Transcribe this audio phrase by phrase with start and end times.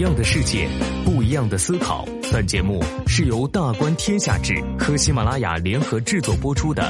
[0.00, 0.66] 一样的世界，
[1.04, 2.08] 不一样的思考。
[2.32, 6.82] 本节目是由大观天下志和喜马拉雅联合制作播出的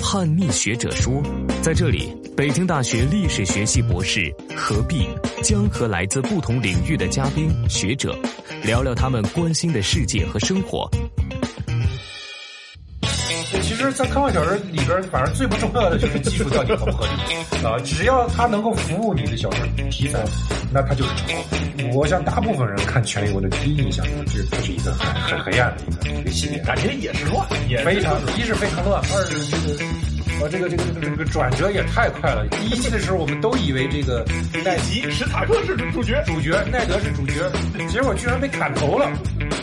[0.04, 1.14] 《汉逆学者说》。
[1.62, 5.08] 在这里，北京大学历史学系博士何必
[5.42, 8.14] 将和来自不同领域的嘉宾学者
[8.62, 10.86] 聊聊他们关心的世界和生活。
[13.62, 17.78] 其实，在科幻小说里边，反正最不重要的就是技术到底合不合理啊！
[17.82, 20.22] 只要它能够服务你的小说题材，
[20.70, 21.57] 那它就是成功。
[21.94, 29.84] 我想，大部分人看《权力》，我的第一印象就是这是一个很很黑暗的一个一个系列，感觉也是乱，也非常一是非常乱，二是这个
[30.40, 32.46] 呃这个这个这个这个转折也太快了。
[32.50, 34.24] 第一季的时候，我们都以为这个
[34.64, 37.50] 奈吉史塔克是主角，主角奈德是主角，
[37.88, 39.10] 结果居然被砍头了。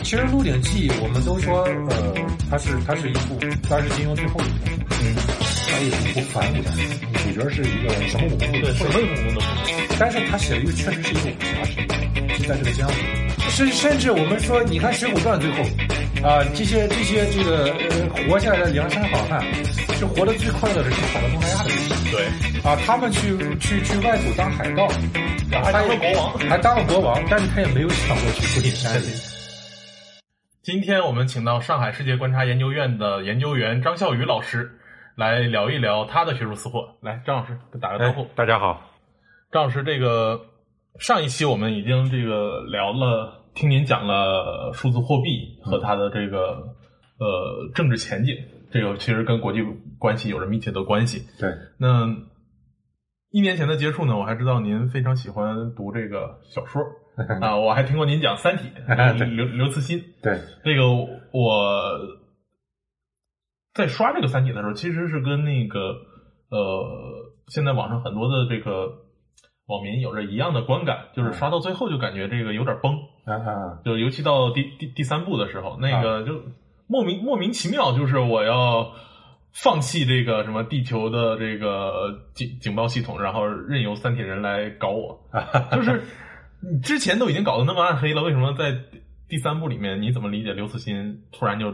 [0.02, 2.14] 其实《鹿鼎记》我们都说，呃，
[2.50, 3.38] 它是它是一部，
[3.68, 4.70] 它是金庸最后一部，
[5.02, 5.16] 嗯，
[5.70, 6.70] 它也是一部反武侠，
[7.24, 9.40] 主角是一个什么武功对，什么武功的，
[9.98, 12.05] 但是他写的又确实是一个武侠史，是
[12.44, 12.94] 在这个江湖，
[13.50, 15.62] 甚甚至我们说，你看《水浒传》最后，
[16.26, 19.42] 啊，这些这些这个呃活下来的梁山好汉，
[19.94, 21.78] 是活得最快乐的是跑到东南亚的人，
[22.10, 22.26] 对，
[22.68, 24.88] 啊，他们去去去外祖当海盗，
[25.62, 29.06] 还当了国王，还当了国王，但是他也没有想过去福鼎山里。
[30.62, 34.68] 今天我们请到上海世界观察研究院的研究员张孝宇老师
[35.14, 36.96] 来聊一聊他的学术私货。
[37.00, 38.24] 来，张老师打个招呼。
[38.34, 38.82] 大家好，
[39.52, 40.40] 张老师，这个
[40.98, 46.74] 上一期我们已经这个聊了，听您讲了数字货币和它的这个
[47.18, 48.34] 呃政治前景，
[48.70, 49.60] 这个其实跟国际
[49.98, 51.22] 关系有着密切的关系。
[51.38, 52.16] 对，那
[53.30, 56.82] 一年前的接触呢，我还知道您非常喜欢读这个小说。
[57.40, 58.68] 啊，我还听过您讲《三体》，
[59.34, 60.02] 刘刘慈欣。
[60.22, 61.98] 对，这个我
[63.72, 65.80] 在刷这个《三体》的时候，其实是跟那个
[66.50, 69.05] 呃，现在网上很多的这个
[69.66, 76.42] 网民有着一样的观感，就是刷到最后就感觉这个有点崩啊，就尤其到第第第三部的时候，那个就
[76.86, 78.92] 莫名莫名其妙，就是我要
[79.52, 85.20] 放弃这个什么地球的这个警警报系统，然后任由三体人来搞我，
[85.72, 86.02] 就是。
[86.58, 88.74] 你之前都已经搞得那么暗黑了，为什么在
[89.28, 91.72] 第三部里面，你怎么理解刘慈欣突然就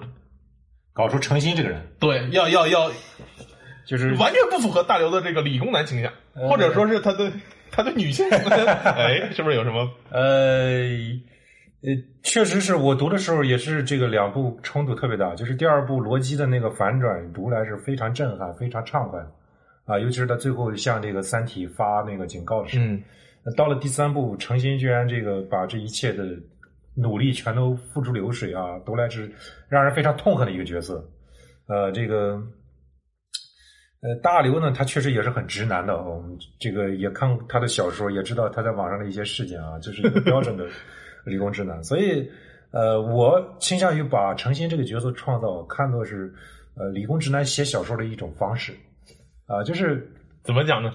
[0.93, 1.87] 搞出程心这个人？
[2.01, 2.91] 对，要要要，
[3.87, 6.13] 就是完全不符合大刘的这个理工男倾向，
[6.49, 7.31] 或者说是他的
[7.73, 9.91] 他的女性，哎，是不是有什么？
[10.11, 10.87] 呃
[11.85, 11.91] 呃，
[12.23, 19.19] 确实是我读的时候也是这个两部冲突特别大，就是第二部罗辑的那个反转读来是非常震撼、非常畅快
[19.87, 22.87] 啊，尤其是他最后向这个三体发那个警告的时候。
[23.45, 26.25] 那到了第三部，程心居然这个把这一切的
[26.95, 29.29] 努力全都付诸流水啊，读来是
[29.69, 31.05] 让人非常痛恨的一个角色。
[31.67, 32.41] 呃，这个
[34.03, 35.97] 呃大刘呢，他确实也是很直男的。
[36.03, 40.67] 我们这个也看他的小说，也知道他在网上的一些事件啊，就是一个标准的
[41.25, 41.83] 理工直男。
[41.85, 42.29] 所以，
[42.73, 46.35] 呃，我倾向于把程心这个角色创造看作是
[46.75, 48.73] 呃理工直男写小说的一种方式
[49.47, 50.11] 啊，就是
[50.43, 50.93] 怎么讲呢？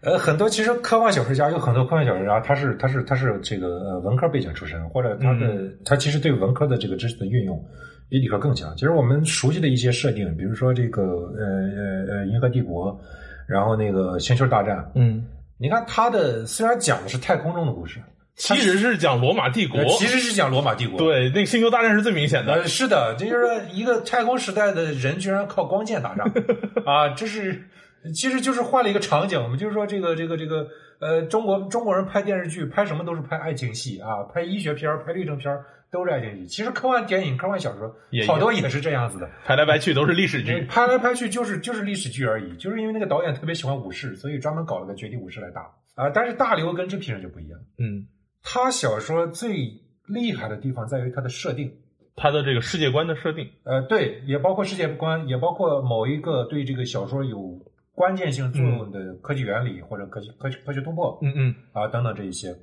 [0.00, 7.64] 呃，很多其实科幻小说家有很多科幻小说家，他是他是他是这个呃文科背景出身，或者他的他其实对文科的这个知识的运用
[8.12, 8.76] 比理科更强。
[8.76, 13.00] 其实我们熟悉的一些设定，比如说这个呃呃呃银河帝国，
[13.48, 15.24] 然后那个星球大战，嗯，
[15.56, 18.00] 你看它的虽然讲的是太空中的故事，
[18.36, 20.98] 其实是讲罗马帝国，其实是讲罗马帝国。
[20.98, 22.62] 对，那个星球大战是最明显的。
[22.68, 26.30] 是的，这就是一个太空时代的人居然靠光剑打仗
[26.84, 27.62] 啊，这是。
[28.12, 30.66] 其实就是换了一个场景，我们就是说这个这个这个
[30.98, 35.56] 呃，中国中国人拍电视剧拍什么都是拍爱情戏啊，拍医学片拍律政片
[35.92, 36.46] 都是爱情剧。
[36.46, 37.94] 其实科幻电影、科幻小说
[38.26, 42.56] 好多也是这样子的，拍来拍去都是历史剧，拍来拍去就是就是历史剧而已。
[42.56, 45.60] 就是因为那个导演特别喜欢武士，所以专门搞了个绝地武士来打
[45.94, 46.10] 啊。
[46.10, 48.08] 但是大刘跟这批人就不一样，嗯，
[48.42, 51.72] 他小说最厉害的地方在于他的设定，
[52.16, 57.60] 他的这个世界观的设定，呃，对，也包括世界观，也包括某一个对这个小说有。
[57.94, 62.56] 关键性作用的科技原理或者科学科科学突破，嗯嗯啊等等这一些，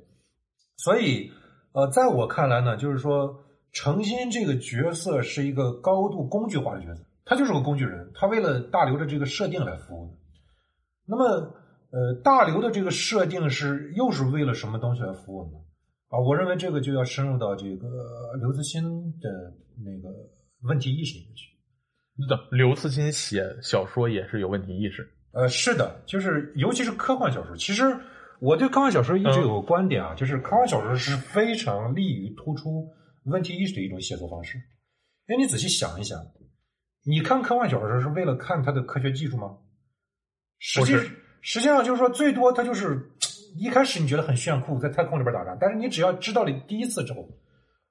[0.76, 1.30] 所以
[1.72, 10.14] 呃，在我看来呢，就是说程心这个角色是一个高度工具化的角色，他就是个工具人，他为了大刘的这个设定来服务的。
[11.06, 11.54] 那么
[11.92, 15.58] 呃，大刘的这个设定是又是为了什么东西来服务呢？
[16.08, 17.88] 啊，我认为这个就要深入到这个
[18.40, 18.82] 刘慈欣
[19.20, 19.28] 的
[19.84, 20.14] 那个
[20.62, 21.50] 问题意识里面去。
[22.28, 25.08] 的，刘慈欣写小说也是有问题意识。
[25.32, 27.56] 呃，是的，就是尤其是科幻小说。
[27.56, 27.84] 其实
[28.40, 32.88] 我对科幻小说一直有个观点啊，就是科幻小说是非常利于突出
[33.24, 34.58] 问题意识的一种写作方式。
[35.28, 36.18] 因为你仔细想一想，
[37.04, 39.56] 你看科幻小说是为了看它的科学技术吗？
[40.58, 40.92] 实际
[41.40, 43.10] 实际上就是说，最多它就是
[43.56, 47.28] 一开始你觉得很炫酷，在太空里边打仗，但是你只要知道了第一次之后，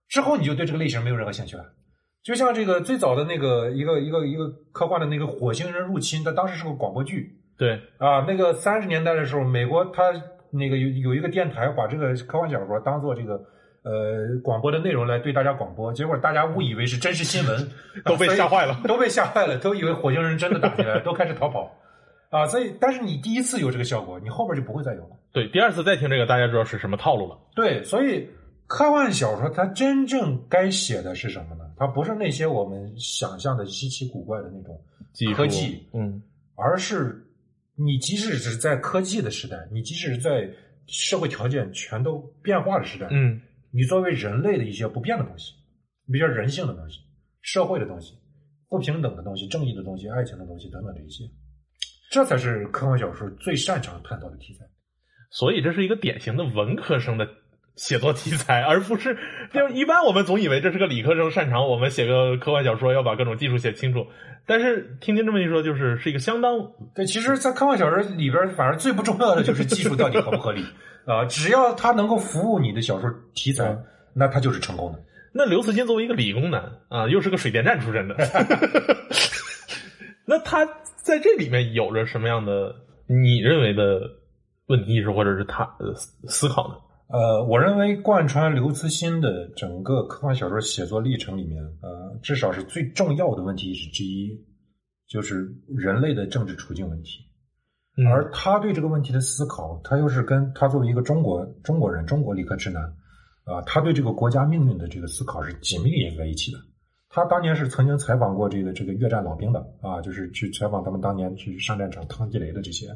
[0.07, 1.74] 之后你就对这个类型没有任何兴趣了。
[2.22, 8.25] 就像这个最早的那个一个一个一个科幻的那个火星人入侵，它当时是个广播剧对，啊。
[8.28, 10.12] 那个三十年代的时候，美国它
[10.51, 13.34] 那个有有一个电台把这个科幻小说当做这个
[13.84, 17.69] 呃广播的内容来对大家广播，结果大家误以为是真实新闻，
[18.06, 21.72] 都被吓坏了都被吓坏了，都以为火星人真的打进来，都开始逃跑
[22.30, 22.46] 啊。
[22.46, 25.16] 所以，但是你第一次有这个效果，你后边就不会再有了。
[25.31, 27.38] 对，第二次再听这个，大家知道是什么套路了。
[27.56, 28.28] 对，所以
[28.68, 31.66] 科幻小说它真正该写的是什么呢？
[31.78, 34.80] 它不是那些我们想象的稀奇古怪的那种
[35.34, 36.22] 科技，嗯，
[36.56, 37.24] 而是
[37.81, 40.50] 你即使是在科技的时代，你即使是在
[40.86, 43.40] 社会条件全都变化的时代，嗯，
[43.72, 45.54] 你作为人类的一些不变的东西，
[46.12, 47.00] 比较人性的东西、
[47.42, 48.14] 社会的东西、
[48.68, 51.24] 不平等的东西、正义的东西、爱情的东西等等这一些，
[52.12, 54.66] 这才是科幻小说最擅长探讨的题材。
[55.31, 57.26] 所以这是一个典型的文科生的
[57.80, 59.18] 写作题材，而不是
[59.54, 64.06] 就一般我们总以为这是个理科生擅长，我们写个科幻小说要把各种技术写清楚。
[64.46, 70.66] 但是听您这么一说，就是是一个相当对，其实，在科幻小说里边，反而最不重要的就是技术到底合不合理
[71.06, 73.84] 啊、 只要它能够服务你的小说题材，嗯
[74.14, 75.00] 那它就是成功的。
[75.31, 78.16] 那刘慈欣作为一个理工男啊，又是个水电站出身的，
[80.26, 80.66] 那他
[80.98, 82.76] 在这里面有着什么样的
[83.08, 84.02] 你认为的
[84.66, 85.70] 问题意识，或者是他
[86.28, 86.76] 思考呢？
[87.12, 94.40] 呃，我认为贯穿刘慈欣的整个科幻小说写作历程里面，呃，至少是最重要的问题之一，
[95.08, 97.26] 就是人类的政治处境问题。
[97.98, 102.84] 嗯而他对这个问题的思考，他又是跟他作为一个中国中国人、中国理科直男，
[103.44, 106.60] 啊、他对这个国家命运的这个思考是紧密连在一起的。
[107.10, 112.88] 他当年是曾经采访过这个这个越战老兵的啊，就是去采访他们当年去上战场趟地雷的这些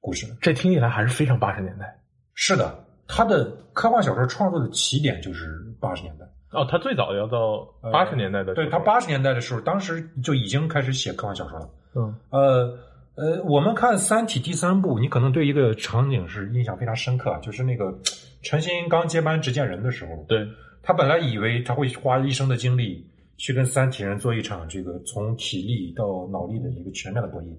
[0.00, 0.26] 故事。
[0.40, 2.02] 这听起来还是非常八十年代
[2.34, 6.24] 是的，他的科幻小说创作的起点就是八十年代。
[6.50, 11.68] 哦，他最早要到八十年代的对他八十年代的时候，当时就已经开始写科幻小说了。
[11.96, 12.78] 嗯呃
[13.16, 17.96] 呃，我们看《三体》第三部，你可能对一个场景是印象非常深刻啊，就是那个
[18.42, 20.46] 陈星刚接班执剑人的时候，对
[20.82, 27.56] 他本来以为他会花一生的精力去跟三体人做一场这个从体力到脑力的一个全面的博弈，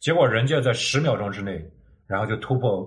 [0.00, 1.64] 结果人家在十秒钟之内，
[2.08, 2.84] 然后就突破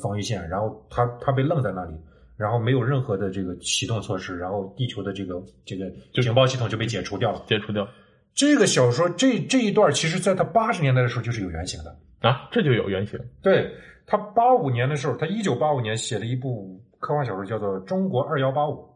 [0.00, 1.94] 防御线，然后他他被愣在那里，
[2.36, 5.90] 然后没有任何的这个启动措施，然后地球的这个这个
[6.22, 7.42] 警报系统就被解除掉了。
[7.46, 7.86] 解除掉
[8.32, 11.94] 这个小说这这一段，其实在他八十年代的时候就是有原型的。
[12.20, 13.18] 啊，这就有原型。
[13.42, 13.70] 对
[14.06, 18.86] 他八五年的时候，他一九八五年写了一部科幻小说，叫做《中国二幺八五》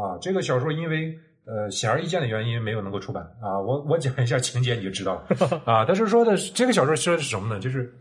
[0.00, 0.16] 啊。
[0.20, 1.12] 这个小说因为
[1.44, 3.58] 呃显而易见的原因没有能够出版啊。
[3.58, 5.84] 我我讲一下情节你就知道了 啊。
[5.84, 7.60] 他是说的这个小说说的是什么呢？
[7.60, 7.92] 就是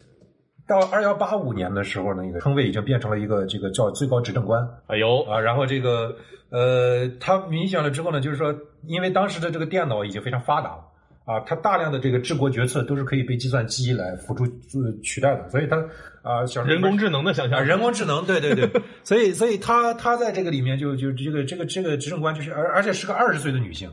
[0.67, 5.39] 到二幺八五年的时候呢，那个称谓已经变成了一个这个叫最高执政官哎呦，啊。
[5.39, 6.15] 然后这个
[6.49, 8.53] 呃，他明显了之后呢，就是说
[8.85, 10.83] 因为当时的这个电脑已经非常发达了。
[11.27, 15.75] 啊，他大量的这个治国决策都是可以被计算机来辅助呃取代的，所以他
[16.21, 18.71] 啊，小人工智能的想啊，象，人工智能，对对对，
[19.03, 23.91] 所以所以他他在这个里面就就这个这个这个执政官就是而而且是个二十岁的女性，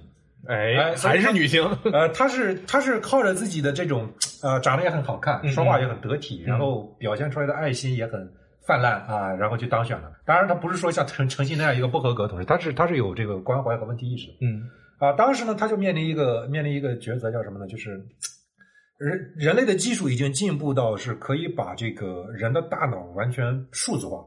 [0.49, 4.09] 哎，还是女性，呃，她是她是靠着自己的这种
[4.43, 8.31] 呃长得也很好看，嗯说话也很得体，然后表现出来的爱心也很
[8.67, 10.13] 泛滥啊，然后就当选了。
[10.25, 14.35] 当然，她不是说像陈诚信那样一个不合格同志，她是她是有这个关怀和问题意识的。
[14.43, 14.63] 嗯
[14.99, 17.67] 啊，当时呢，他就面临一个面临一个抉择，叫什么呢？
[17.67, 18.01] 就是
[18.97, 24.25] 人人类的技术已经进步到是可以把这个人的大脑完全数字化，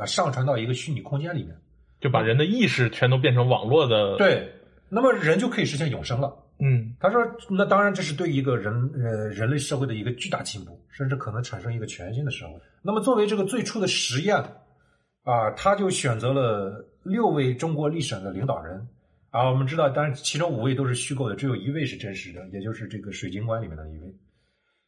[0.00, 1.54] 啊，上传到一个虚拟空间里面。
[2.00, 4.52] 就把人的意识全都变成网络的，，对，
[4.88, 6.34] 那么人就可以实现永生了。
[6.58, 12.54] 嗯他说：“那当然，这是对一个人呃人类社会的一个巨大进步，甚至可能产生一个全新的社会。
[12.82, 14.36] 那么，作为这个最初的实验
[15.24, 18.88] 啊，他就选择了六位中国历史上的领导人
[19.30, 19.50] 啊。
[19.50, 24.14] 我们知道，当然其中五位都是虚构的，只有一位是真实的，也就是这个水晶棺里面的一位。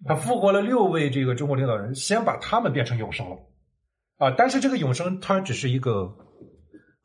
[0.07, 3.37] 他复活了六位这个中国领导人，先把他们变成永生了
[4.17, 4.31] 啊。
[4.38, 6.17] 但是这个永生，它只是一个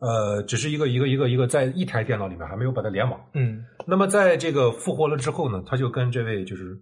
[0.04, 6.78] 呃，只是一个一个一个一个在一台电脑里面，还没有把它联网。”嗯那么在这个复活了之后呢，他就跟这位就是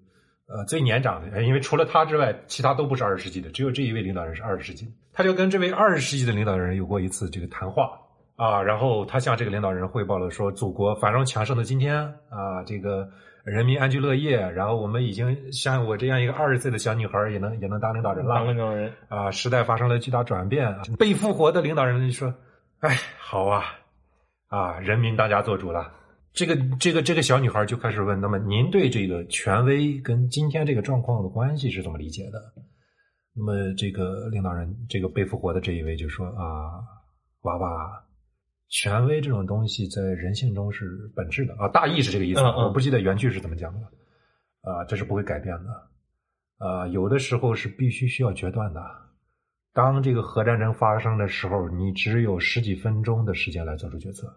[0.48, 4.92] 呃最年长的，因为除了他之外，其他都不是二十世纪的，只有这一位领导人是二十世纪。
[5.14, 7.92] 他就跟这位二十世纪的领导人有过一次这个谈话
[8.38, 11.96] 啊，然后他向这个领导人汇报了说，祖国繁荣强盛的今天
[12.30, 13.08] 啊，这个
[13.44, 20.76] 人民安居乐业，然后我们已经像我这样一个二十岁的小女孩也能也能当领导人了，当领导人，啊，时代发生了巨大转变。
[20.98, 22.34] 被复活的领导人就说
[22.82, 23.64] ：“哎，好啊，
[24.48, 25.94] 啊，人民大家做主了。”
[26.34, 32.42] 这个这个这个小女孩就开始问：“那么您对这个权威跟今天这个状况的关系是怎么理解的？”
[33.38, 36.82] 那么这个领导人，这个被复活的这一位就说啊，
[37.42, 38.04] 娃娃，
[38.68, 43.88] 权威这种东西在人性中是本质的啊，大意是这个意思，嗯嗯我不记得原句是怎么讲的了，
[44.64, 48.82] 啊，这是不会改变的，啊，有的时候是必须需要决断的。
[49.74, 54.28] 当这个核战争发生的时候，你只有十几分钟的时间来做出决策，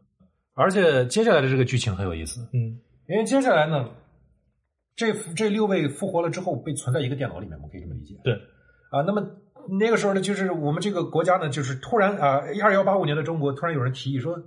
[0.55, 2.79] 而且接下来的这个剧情很有意思，嗯。
[3.07, 3.91] 因为接下来呢，
[4.97, 8.15] 这这六位复活了之后被存在一个电脑里面，我们可以这么理解。
[8.25, 8.33] 对。
[8.91, 9.23] 啊，那么
[9.79, 14.41] 那个时候呢，就是我们这个国家呢，就是突然啊，二幺八五年的中国突然有人提议说，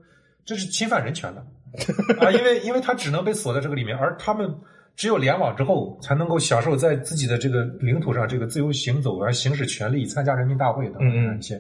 [0.45, 1.45] 这是侵犯人权的。
[2.19, 4.55] 啊，因为因为他只能被锁在这个里面，而他们
[4.97, 11.55] 只有联网之后才能够享受在自己的这个领土上这个自由行走啊，行使权利，参加人民大会等等一些，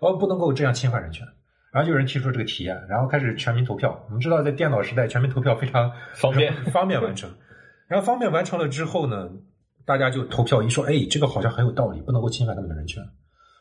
[0.00, 1.26] 而不能够这样侵犯人权。
[1.72, 4.04] 然后就有人提出这个提案，然后开始全民投票。
[4.06, 7.28] 我们知道，在电脑时代，全民投票非常方便方便完成。
[7.88, 9.30] 然后方便完成了之后呢，
[9.86, 13.02] 大家就投票一说，哎，这个好像很有道理，不能够侵犯他们的人权。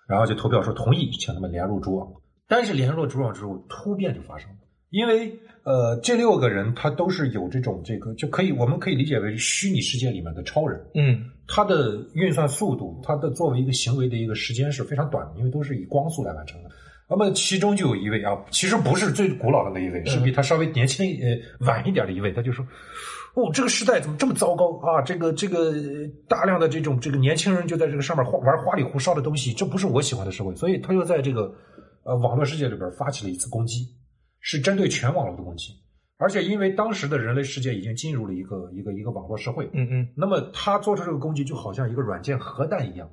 [0.06, 2.08] 然后就投票说同意，请他们连入主网。
[2.48, 4.58] 但是连入主网之后，突变就发生了，
[4.94, 5.34] 因为
[5.64, 10.80] 呃，这六个人他都是有这种这个，就可以我们可以理解为虚拟世界里面的超人。
[10.94, 16.70] 嗯他的运算速度，他的作为一个行为的一个时间是非常短的，因为都是以光速来完成的。
[17.10, 22.64] 那么其中就有一位啊，其实不是最古老的那一位，是比他稍微年轻呃晚一点的一位，他就说
[23.34, 25.02] ：“哦，这个时代怎么这么糟糕啊？
[25.02, 31.52] 这个这个呃大量的这种这个年轻人就在这个上面花玩花里胡哨的东西，这不是我喜欢的社会。”所以他又在这个
[32.04, 33.86] 呃网络世界里边发起了一次攻击，
[34.44, 35.74] 是针对全网络的攻击。
[36.18, 43.10] 而且因为当时的人类世界已经进入了一个一个一个网络社会，嗯嗯那么他做出这个攻击，就好像一个软件核弹一样，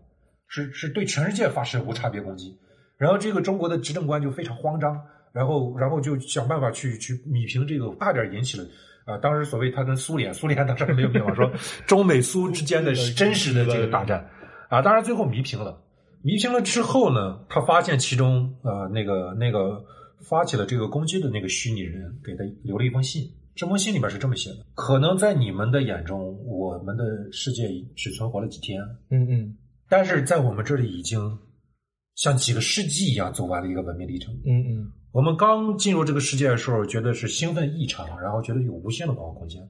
[0.46, 2.56] 是是对全世界发射无差别攻击。
[2.98, 5.00] 然后这个中国的执政官就非常慌张，
[5.32, 8.64] 然后然后就想办法去去弭平这个，差点引起了
[9.06, 11.50] 啊、当时所谓他跟苏联，苏联当时还没有灭亡，说
[11.88, 14.24] 中美苏之间的真实的这个大战
[14.68, 15.82] 啊，当然最后弭平了。
[16.22, 19.82] 弭平了之后呢，他发现其中呃那个那个
[20.28, 29.56] 发起了这个攻击的那个虚拟人给他留了一封信，这封信里面是这么写的：可能在你们的眼中，我们的世界只存活了几天，嗯嗯。
[29.88, 31.38] 但是在我们这里已经
[32.14, 34.32] 像几个世纪一样走完了一个文明历程。
[34.44, 34.92] 嗯嗯。
[35.12, 39.60] 我们刚进入这个世界的时候，觉得是兴奋异常，然后觉得有无限的广阔空间，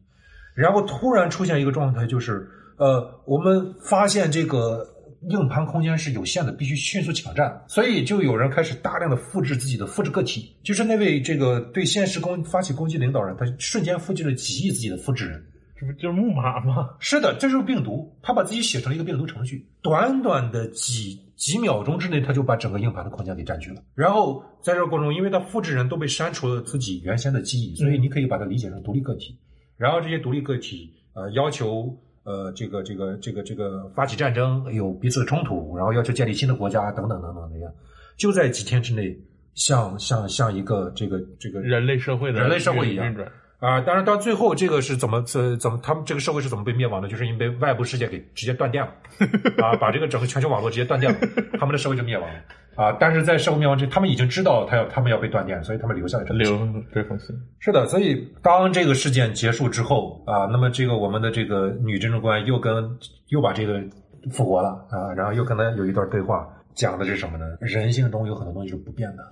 [0.55, 4.87] 然后突然出现一个状态，就是呃，我们发现这个
[5.29, 15.45] 硬盘空间是有限的，必须迅速抢占，所以就有人开始大量的复制自己的复制个体，就是那位这个对现实攻发起攻击领导人，他瞬间复制了几亿自己的复制人。
[15.79, 16.91] 这不就是木马吗？
[16.99, 23.83] 是的，这就是病毒，他把自己写成了一个病毒程序，短短的几几秒钟之内，他就把整个硬盘的空间给占据了。
[23.95, 29.39] 然后在这个过程中，因为他复制人都被删除了自己原先的记忆，所以你可以把它理解成独立个体。
[29.79, 31.99] 然后这些独立个体呃要求
[32.31, 37.73] 呃这个这个这个这个发起战争，有彼此的冲突，然后要求建立新的国家等等等等那样，
[38.17, 39.19] 就在几天之内，
[39.55, 43.15] 像像像一个这个这个人类社会的人类社会一样。
[43.59, 47.09] 啊，当然到最后这个是怎么怎怎么他们这个社会是怎么被灭亡的？
[47.09, 48.91] 就是因为外部世界给直接断电了，
[49.63, 51.19] 啊，把这个整个全球网络直接断电了，
[51.59, 52.41] 他们的社会就灭亡了。
[52.77, 56.57] 啊，但是在社会灭亡之，他们已经知道他要他们要被断电，所以他们留下来留
[56.93, 62.97] 这封信，是的，所以当这个事件结束之后啊，那么这个我们的这个女执政官又跟
[63.29, 63.83] 又把这个
[64.31, 67.45] 复活了啊，然后又跟他有一段对话，讲的是什么呢？
[67.61, 69.23] 人性中有很多东西是不变的，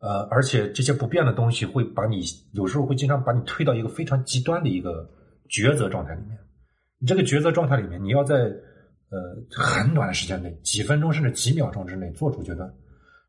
[0.00, 2.20] 呃，而且这些不变的东西会把你
[2.52, 5.08] 有时候会经常把你推到一个非常极端的一个
[5.48, 6.38] 抉择状态里面。
[6.98, 8.52] 你这个抉择状态里面，你要在
[9.10, 12.72] 呃很短的时间内，几分钟甚至几秒钟之内做出决断。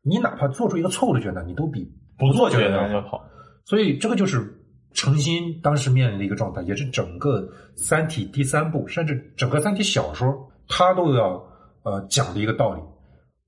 [0.02, 1.86] 你哪怕做出一个错误的决断，你都比
[2.18, 3.24] 不做决断要好。
[3.64, 4.52] 所以这个就是
[4.92, 7.42] 诚心当时面临的一个状态，也是整个
[7.76, 11.44] 《三体》第三部，甚至整个《三体》小说，它都要
[11.84, 12.82] 呃讲的一个道理。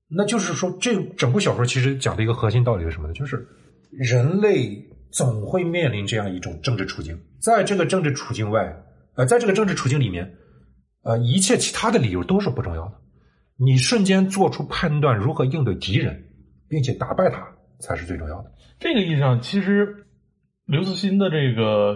[0.07, 3.13] 那就是说，这整部小说其实讲的一个核心道理是什么呢？
[3.13, 3.45] 就是
[3.91, 8.73] 人类总会面临这样一种政治处境，在这个政治处境外，
[9.15, 10.31] 呃，在这个政治处境里面，
[11.05, 12.93] 呃，一切其他的理由都是不重要的。
[13.57, 16.25] 你瞬间做出判断，如何应对敌人，
[16.67, 17.47] 并且打败他，
[17.79, 18.51] 才是最重要的。
[18.79, 20.07] 这个意义上，其实
[20.65, 21.95] 刘慈欣的这个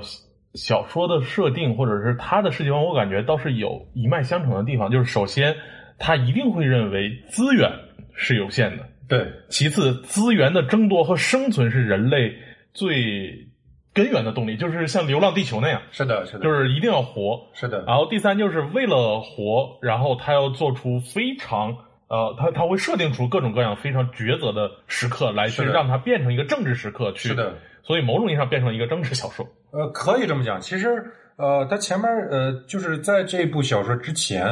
[0.54, 4.92] 小说的设定，或者是他的世界观，我感觉倒是有一脉相承的地方。
[4.92, 5.56] 就是首先，
[5.98, 7.68] 他一定会认为资源
[8.14, 12.36] 是有限的；对，其次，资源的争夺和生存是人类
[12.74, 13.49] 最
[13.94, 17.48] 根源的动力，就是像《流浪地球》那样，是的，是的，就是一定要活。
[17.54, 21.76] 是的，然后第三就是为了活，然后他要做出非常
[22.08, 27.30] 呃，他他会设定出各种各样非常抉择的时刻来去让它变成一个政治时刻去。
[27.30, 27.54] 是的，
[27.84, 29.46] 所以某种意义上变成了一个政治小说。
[29.72, 30.60] 呃，可以这么讲。
[30.60, 34.44] 其实，呃，他前面呃，就是在这部小说之前，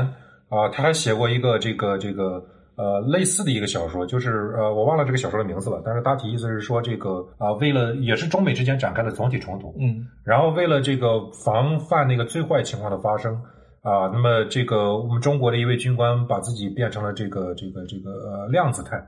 [0.49, 2.45] 啊，他还写过一个这个这个
[2.77, 10.07] 呃类似的一个小说，就是呃我忘了这个小说的名字了，但是大体意思是说这个啊为了也是中美之间展开的总体冲突，嗯。
[10.23, 13.33] 然后为了这个防范那个最坏情况的发生
[13.81, 19.03] 啊，那么这个我们中国的一位军官把自己变成了这个这个这个呃量子态，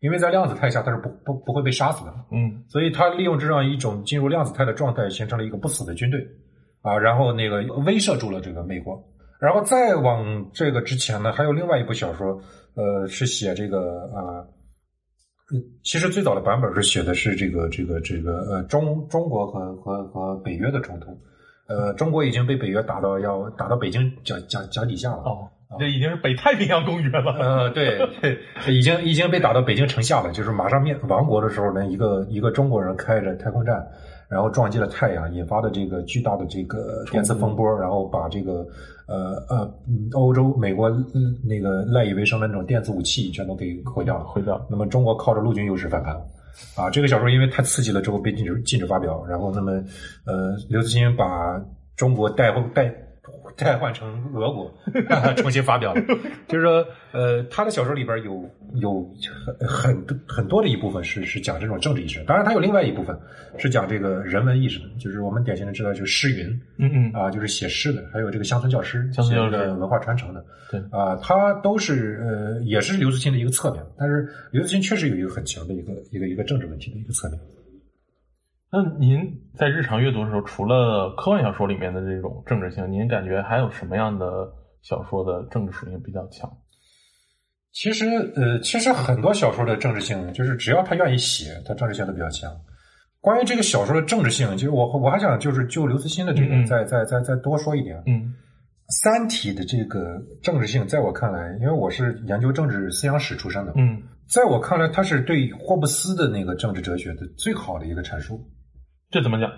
[0.00, 2.64] 因为在量子态下他是不不不会被杀死的，嗯。
[2.68, 6.20] 所以他利用这样一种进入量子态的状态，形成了一个不死的军队。
[6.82, 9.00] 啊，然后那个威慑住了这个美国。
[9.38, 12.40] 然后再往这个之前呢，还有另外一部小说，
[12.74, 14.48] 呃，是写这个啊、呃
[15.84, 21.10] 其实最早的版本是写的是这个这个这个呃中中国和和和北约的冲突，
[21.68, 25.18] 呃，中国已经被北约打到要打到北京脚脚脚底下了。
[25.18, 27.32] 哦，这已经是北太平洋公约了。
[27.32, 28.38] 呃，对，对
[28.72, 33.86] 已经已经被打到北京城下了，就是马上灭亡国的时候呢，一个一个中国人开着太空站，
[34.32, 38.66] 然后撞击了太阳，引发的这个巨大的这个电磁风波，然后把这个
[39.06, 44.24] 呃呃嗯欧洲、美国嗯那个赖以为生的那种电子武器全都给毁掉了。
[44.24, 46.16] 毁掉那么中国靠着陆军优势反盘，
[46.74, 49.72] 啊，这个小说因为太刺激了之后被禁止禁止发表，然后那么
[50.24, 51.62] 呃刘慈欣把
[51.94, 52.62] 中国代后
[53.56, 54.72] 代代换成俄国，
[55.36, 55.94] 重新发表。
[55.94, 56.02] 了，
[56.48, 63.16] 就是说呃他的小说里边有有很很多很多的一部分是是讲这种政治意识，当然他有另外一部分
[63.58, 67.12] 是讲这个人文意识的，就是我们典型的知道就是诗云，嗯嗯。
[67.12, 69.70] 啊，就是写诗的，还有这个乡村教师，乡村教师。
[69.72, 70.80] 文化传承的，对。
[70.90, 77.38] 啊，他都是呃，也是刘慈欣的一个侧面，但是刘慈欣确实有一个很强的一个一个一个政治问题的一个侧面。
[78.74, 79.20] 那您
[79.54, 84.50] 在日常阅读的时候，除了科幻小说里面的这种政治性，您感觉还有什么样的
[84.80, 86.50] 小说的政治属性比较强？
[87.70, 92.50] 其实呃，其实很多小说的政治性，就是只要他愿意写，他政治性都比较强。
[93.20, 98.02] 关于这个小说的政治性，其实我我还想就是就刘慈欣的这个再再再再多说一点。
[98.06, 98.34] 嗯
[98.88, 108.42] 三体的这个政治性，在我看来，因为我是研究政治思想史出身的，嗯在我看来，它是对霍布斯的那个政治哲学的最好的一个阐述。
[109.12, 109.48] 这怎么讲？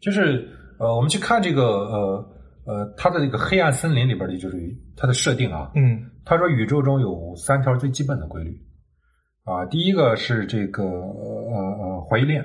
[0.00, 0.46] 就是
[0.78, 2.28] 呃，我们去看这个呃
[2.66, 4.56] 呃，它的这个黑暗森林里边的，就是
[4.96, 5.70] 它的设定啊。
[5.74, 8.60] 嗯他说宇宙中有三条最基本的规律
[9.44, 12.44] 啊，第一个是这个呃呃怀疑链，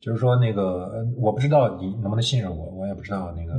[0.00, 3.54] 就是说那个呃我不知道你能不能信任我，我也不知道那个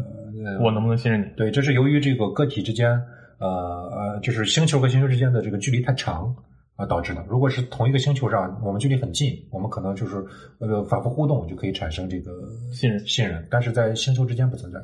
[0.45, 1.25] 呃我能不能信任你？
[1.35, 2.91] 对，这是由于这个个体之间，
[3.39, 6.33] 呃呃，就是星球和星球之间的这个距离太长
[6.81, 7.23] 啊导致的。
[7.29, 10.25] 如果是同一个星球上，我们距离很近，我们可能就是
[10.59, 12.31] 呃反复互动就可以产生这个
[12.73, 14.79] 信任信任，但是在星球之间不存在。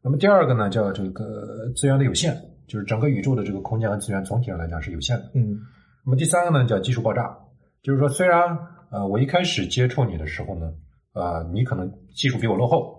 [0.00, 2.36] 那么第二个呢，叫这个资源的有限，
[2.68, 5.30] 就是整个宇宙的这个空间和资源总体上来讲是有限的。
[5.34, 5.58] 嗯
[6.04, 7.36] 那么第三个呢，叫技术爆炸，
[7.82, 8.56] 就是说，虽然
[8.90, 10.72] 呃我一开始接触你的时候呢，
[11.12, 12.96] 呃你可能技术比我落后，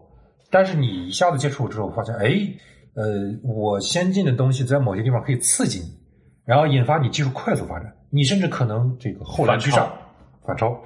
[0.51, 2.27] 但是你一下子接触之后，发现哎，
[2.93, 5.85] 呃我先进的东西在某些地方可以刺激你，
[6.49, 9.87] 然后引发你技术快速发展，你甚至可能这个后来居上，
[10.43, 10.81] 反超。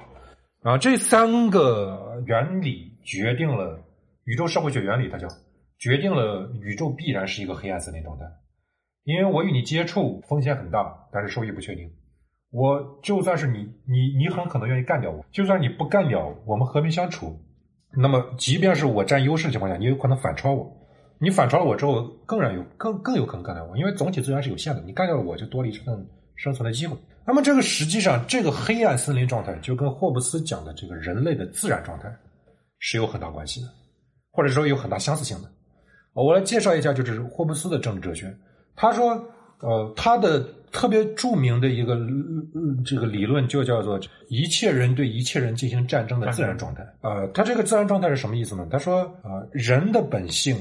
[0.60, 3.82] 然后这三个原理决定了
[4.24, 5.26] 宇宙社会学原理，它叫
[5.78, 8.26] 决定了宇宙必然是一个黑暗森林状态。
[9.04, 11.90] 因为我与你接触风险很大，但是收益不确定。
[12.50, 17.40] 我就算是你，你你很可能愿意干掉我，就算你不干掉我，我们和平相处，
[17.96, 20.70] 那么即便是我占优势的情况下，你有可能反超我。
[21.18, 26.96] 你反超了我之后，更然有更更有可能干掉我，因为总体资源是有限的，你干掉了我就多了一份生存的机会。
[27.26, 32.14] 那么这个实际上，这个黑暗森林状态就跟霍布斯讲的这个人类的自然状态
[32.78, 33.68] 是有很大关系的，
[34.30, 35.48] 或者说有很大相似性的。
[36.12, 38.36] 我来介绍一下，就是霍布斯的政治哲学。
[38.76, 39.10] 他说，
[39.60, 43.98] 呃，他的特别著名的一个、呃这个理论就叫做
[44.28, 46.86] “一切人对一切人进行战争的自然状态”。
[47.02, 48.66] 呃，他这个自然状态是什么意思呢？
[48.70, 50.56] 他说，呃，人的本性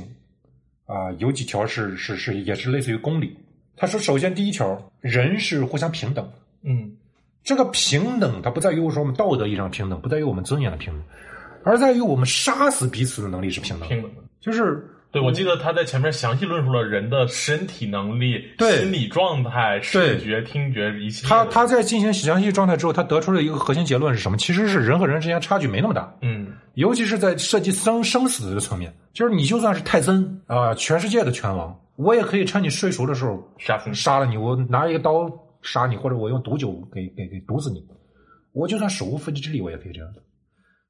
[0.93, 3.36] 啊、有几条是是是也是类似于公理。
[3.75, 6.34] 他说，首先第一条，人是互相平等的。
[6.62, 6.95] 嗯
[7.43, 11.03] 这个平等，它不在于我说我们道德意义上平等，不在于我们尊严的平等，
[11.63, 13.88] 而在于我们杀死彼此的能力是平等的。
[13.88, 14.21] 平等的。
[14.39, 21.28] 就是对，我记得他在前面详细论述了人的身体能力、对心理状态、视觉、听觉一切。
[21.28, 24.36] 他他在进行详细状态之后，他得出了一个核心结论是什么？
[24.38, 37.86] 其实是人和人之间差距没那么大，嗯尤其是在涉及生生死的这个层面，就是你就算是泰森啊、全世界的拳王，我也可以趁你睡熟的时候杀死你杀了你，我拿一个刀杀你，或者我用毒酒给给给毒死你，
[38.52, 40.23] 我就算手无缚鸡之力，我也可以这样的。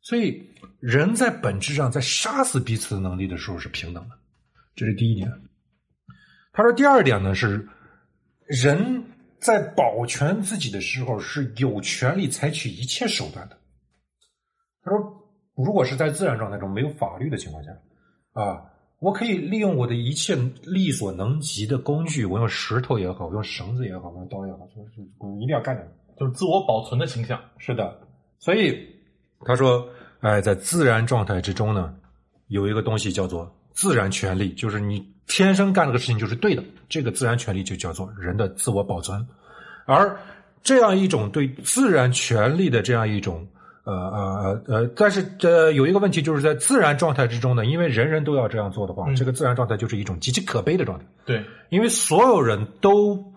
[0.04, 0.48] 所以，
[0.82, 4.16] 人在本质上在杀死彼此的能力的时候是平等的，
[4.76, 5.32] 这是第一点。
[6.52, 7.66] 他说，第二点呢是，
[8.46, 9.04] 人
[9.40, 13.58] 在保全自己的时候是有权利采取一切手段的。
[14.84, 15.00] 他说，
[15.56, 17.72] 如果是在自然状态中没有法律的情况下，
[18.34, 18.66] 啊，
[19.00, 25.86] 我可以利用我的一切力所能及的工具，我用石头也好，我用绳子也好，我用刀也好，就是我一定要干掉。
[26.20, 27.42] 就是自我保存的倾向。
[27.58, 28.00] 是的，
[28.38, 28.93] 所以
[29.46, 29.88] 他说，
[30.22, 31.94] 哎，在自然状态之中呢，
[32.48, 39.26] 有一个东西叫做自然权利，就是你天生干这个事情就是对的，这个自然权利就叫做人的自我保存。
[39.86, 40.18] 而
[40.62, 43.46] 这样一种对自然权利的这样一种
[43.84, 51.06] 呃呃呃，但是呃有一个问题，就是在自然状态之中呢，因为人人都要这样做的话，嗯这个自然状态就是一种极其可悲的状态。
[51.26, 53.34] 对，因为所有人都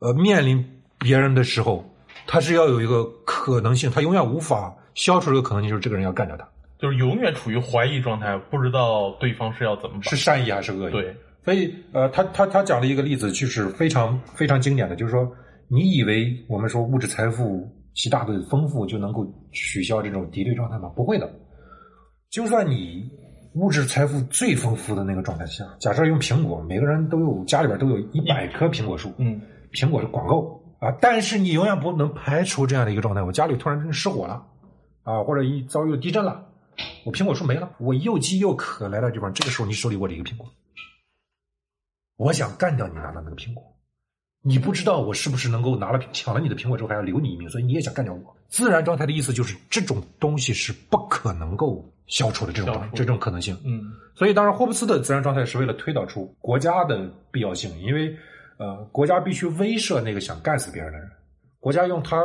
[0.00, 0.64] 呃面临
[0.98, 1.88] 别人的时候，
[2.26, 6.44] 他是要有一个可能性，他永远无法消除这个可能性，就是这个人要干掉他，
[6.80, 10.02] 就是永远处于怀疑状态，不知道对方是要怎么。
[10.02, 15.30] 是善意还是恶意？，对，所以呃，他他他讲了一个例子，就是非常非常经典的，就是说，
[15.68, 20.88] 你以为我们说物质财富极大的丰富就能够取消这种敌对状态吗？
[20.96, 21.30] 不会的，
[22.30, 23.08] 就算你。
[23.58, 29.40] 物质财富最丰富的那个状态下，假设用苹果，每个人都有家里边都有一百棵苹果树，嗯，
[29.72, 33.22] 苹果是广告啊，但是你永远不能排除这样的一个状态。
[33.22, 34.44] 我家里突然失火了
[35.06, 36.44] 啊，或者一遭遇地震了，
[37.04, 40.52] 我苹果树没了，我又饥又渴来到地方，这个时候你手里握着一个苹果，
[42.16, 43.62] 我想干掉你拿到那个苹果，
[44.42, 48.36] 你不知道我是不是能够拿了抢了你的苹果之后还要留你一命，所以你也想干掉我。
[48.48, 53.56] 自然状态的意思就是这种东西是不可能够消除的这种这种可能性。
[53.64, 53.80] 嗯，
[54.14, 58.16] 所以，当然，霍布斯的自然状态是为了推导出国家的必要性，因为
[58.58, 61.10] 呃，国家必须威慑那个想干死别人的人。
[61.66, 62.16] 国家用它，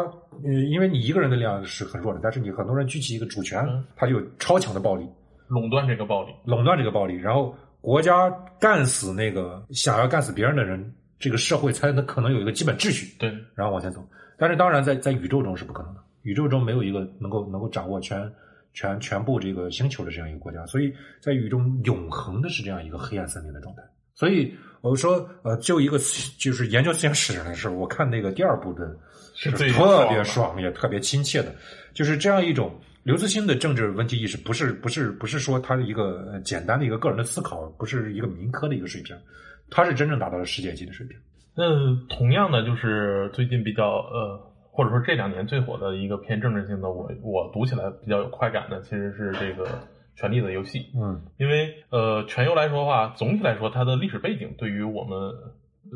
[0.43, 5.03] 呃，因为你一个人的力量是很弱的，但是你很多人举起一个主权它，就有超强的暴力，
[5.47, 6.31] 垄断这个暴力。
[6.45, 13.15] 垄断这个暴力，然后国家干死那个想要干死别人的人，这个社会才能可能有一个基本秩序。
[13.17, 14.07] 对，然后往前走。
[14.37, 18.31] 但是当然在，在宇宙中是不可能的，宇宙中没有一个能够能够掌握全
[18.73, 23.81] 全全部这个星球的这样一个国家，所以在宇宙中永恒的是这样一个黑暗森林的状态。
[24.13, 25.97] 所以我说，呃，就一个
[26.37, 28.95] 就是研究思想史的时候，我看那个第二部的
[29.49, 31.53] 是最特别爽，也特别亲切的，
[31.93, 32.71] 就是这样一种。
[33.03, 39.17] 刘慈欣的政治问题意识不是不是不是说他的一个呃简单的一个个人的思考，不是一个民科的一个水平，
[39.71, 41.17] 他是真正达到了世界级的水平。
[41.55, 41.65] 那
[42.15, 49.65] 同样的，就是最近比较呃，或者说这两年最火的一个偏政治性的，我我读起来比较有快感的，其实是这个
[50.15, 50.77] 《权力的游戏》。
[50.93, 55.33] 嗯因为呃，全游来说的话，总体来说，它的历史背景对于我们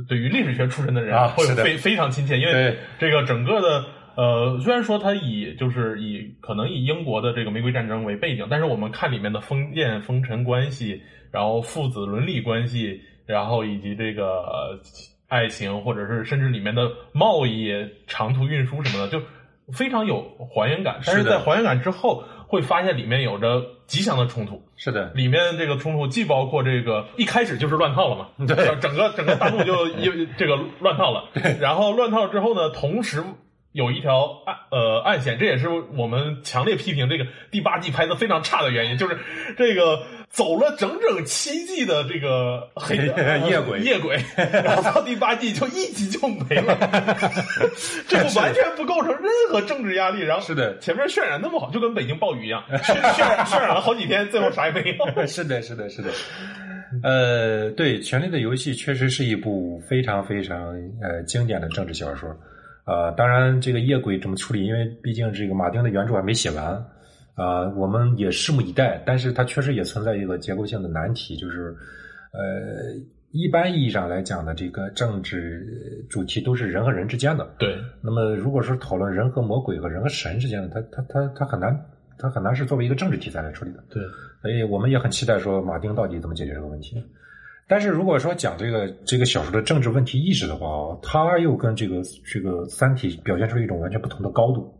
[0.07, 14.25] 对于历史学出身的人会非非常亲切，因为这个整个的呃，虽然说它以就是以可能以英国的这个玫瑰战争为背景，但是我们看里面的封建封臣关系，然后父子伦理关系，然后以及这个。
[14.25, 14.79] 呃
[15.27, 17.73] 爱情，或者是甚至里面的贸易、
[18.05, 19.19] 长途运输什么的，就
[19.73, 20.99] 非常有还原感。
[21.03, 24.63] 但是在还原感之后，会发现里面有着极强的冲突。
[24.75, 28.55] 是的，里面这个冲突既包括这个一开始就是乱套了嘛，对。
[28.65, 31.29] 整整个整个大陆就 一这个乱套了，
[31.59, 33.23] 然后乱套之后呢，同时
[33.75, 39.19] 有一条暗呃暗线，这也是我们强烈批评这个第八季拍的非常差的原因，就是
[39.57, 46.73] 这个走了整整七季的这个 黑夜鬼夜鬼， 然后到第八季就一集就没了，
[48.07, 55.27] 这个完全不构成任何政治压力，然后是的前面渲染那么好，就跟北京暴雨一样，渲渲染渲染了好几天，最后啥也没有。
[55.27, 56.09] 是的，是的，是的。
[57.03, 62.33] 呃，对，《权力的游戏》确实是一部非常非常呃经典的政治小说。
[62.85, 64.65] 呃，当然，这个夜鬼怎么处理？
[64.65, 66.65] 因为毕竟这个马丁的原著还没写完，
[67.33, 69.01] 啊、我们也拭目以待。
[69.05, 71.75] 但是它确实也存在一个结构性的难题，就是
[72.31, 72.93] 呃，
[73.31, 77.49] 一般意义上来讲的这个政治主题都是人和人之间的。
[77.57, 81.75] 对，那么，如果说讨论人和魔鬼和人和神之间的，它它它它很难，
[82.19, 83.83] 它很难是作为一个政治题材来处理的。
[83.89, 84.03] 对，
[84.43, 87.03] 所以我们也很期待说马丁到底怎么解决这个问题。
[87.67, 94.73] 但是如果说讲这个这个小说的政治问题意识的话，它又跟这个这个《三体》表现出一种完全不同的高度。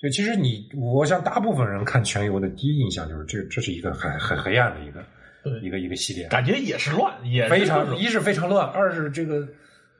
[0.00, 5.02] 就其实你，我想大部分人看《全游》的第一印象就是这这是一个很很黑暗的一个
[5.60, 9.48] 一个一个系列，感觉也是乱，也非常一是非常乱，二是这个。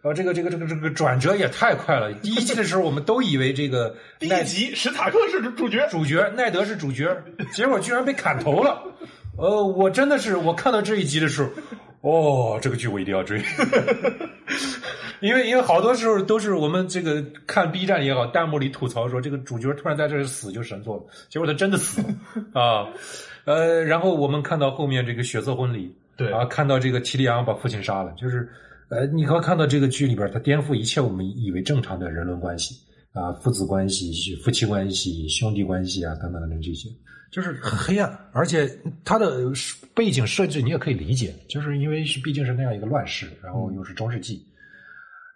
[0.02, 2.12] 呃，这个这个这个这个转折也太快了。
[2.12, 8.80] 第一季的时候，我们都以为这个 第一集史塔克是主角，主角奈德是主角，结果居然被砍头了。
[9.36, 11.50] 呃，我真的是我看到这一集的时候，
[12.08, 13.42] 哦，这个剧我一定要追，
[15.20, 22.60] 因为因为好多时候都是我们这个看 B 站也好，弹幕里吐槽说这个主角突然在这儿死就神作了，结果他真的死了。
[22.60, 22.86] 啊。
[23.44, 26.32] 呃，然后我们看到后面这个血色婚礼，对。
[26.32, 28.48] 啊，看到这个提里昂把父亲杀了，就是
[28.88, 32.76] 呃，你可以看到这个剧里边，他颠覆一切我们以为正常的人伦关系
[33.12, 36.88] 啊父子关系、夫妻关系、兄弟关系啊等等等等这些，
[37.30, 38.68] 就是很黑暗，而且
[39.04, 39.52] 它的
[39.94, 44.46] 背景设置你也可以理解，就是因为是毕竟是那样一个乱世，然后又是中世纪。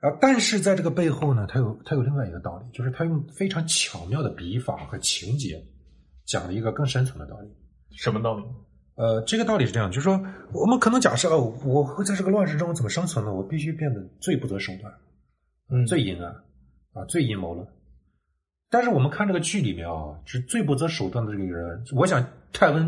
[0.01, 0.09] 啊！
[0.19, 5.63] 但是在这个背后呢，它有它有另外一个道理，就是它用非常巧妙的笔法和情节，
[6.25, 7.49] 讲了一个更深层的道理。
[7.97, 8.45] 什么道理？
[8.95, 10.19] 呃，这个道理是这样，就是说，
[10.53, 13.35] 我们可能假设哦，我会在这个乱世中怎么生存呢？
[13.35, 14.91] 我必须变得最不择手段，
[15.71, 16.31] 嗯最阴暗
[16.95, 17.67] 啊，最阴谋论。
[18.71, 22.85] 但是我们看这个剧里面啊，是最不择手段的这个人，我想泰温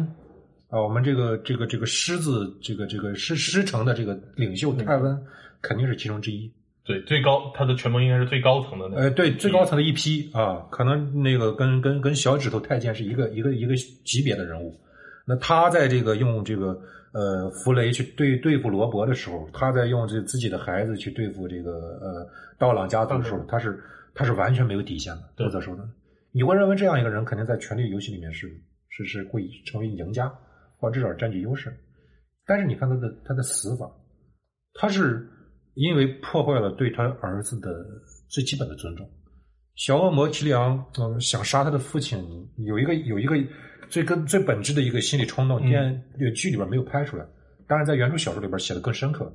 [0.68, 5.20] 啊，我们这个这个这个狮子这个这个狮狮城的这个领袖泰温
[5.60, 6.50] 肯定是其中之一。
[6.84, 9.02] 对，最高他的权谋应该是最高层的那个。
[9.02, 14.76] 呃，对，最高层的一批啊，可能那个跟跟跟小指头太监是一个一个一个级别的人物。
[15.24, 16.76] 那他在这个用这个
[17.12, 23.80] 呃弗雷去对对付罗伯的时候，他在用这自己的孩子去对付这个呃道朗家族的时候，他是
[24.14, 25.88] 他是完全没有底线的，对不择手段。
[26.32, 28.48] 你会认为这样一个人肯定在权力游戏里面是
[28.88, 30.32] 是是会成为赢家，
[30.78, 31.74] 或者至少占据优势。
[32.46, 33.90] 但是你看他的他的死法，
[34.74, 35.28] 他是
[35.74, 37.84] 因为破坏了对他儿子的
[38.28, 39.08] 最基本的尊重。
[39.74, 42.18] 小恶魔提里昂，嗯、想杀他的父亲，
[42.58, 43.36] 有一个有一个
[43.88, 47.26] 最根最本质的一个心理冲动，嗯电这个剧里边没有拍出来，
[47.66, 49.34] 当然在原著小说里边写的更深刻。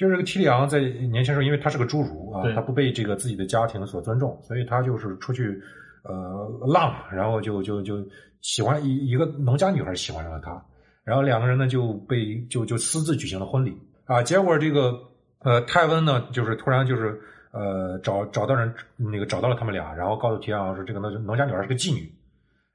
[0.00, 5.62] 就是这个提里昂在年轻时候，因为他是个侏儒啊，他不被这个自己的家庭所尊重，所以他就是出去
[6.04, 8.02] 呃浪，然后就就就
[8.40, 10.64] 喜欢一一个农家女孩喜欢上了他，
[11.04, 13.76] 然后两个人呢就被就就私自举行了婚礼。
[14.06, 14.98] 啊，结果这个
[15.40, 17.20] 呃泰温呢就是突然就是
[17.52, 22.10] 呃找找到人那个找到了他们俩，然后告诉提里昂说这个农农家女孩是个妓女，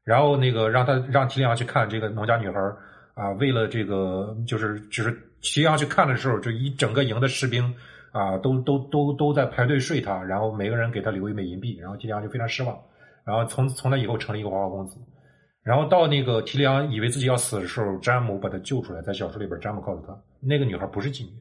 [0.03, 2.59] 然后那个让他让提里昂去看这个农家女孩
[3.15, 7.73] 啊，为了这个就是就是提里昂去看的时候，就一整个营的士兵
[8.11, 12.77] 啊都都都都在排队睡他，然后每个人给他留一枚银币，然后提里昂就非常失望，
[13.25, 14.99] 然后从从那以后成了一个花花公子。
[15.63, 19.01] 然后到那个提里昂以为自己要死的时候，詹姆把他救出来。
[19.01, 21.31] 在小说里边，詹姆告诉他，那个女孩不是妓女，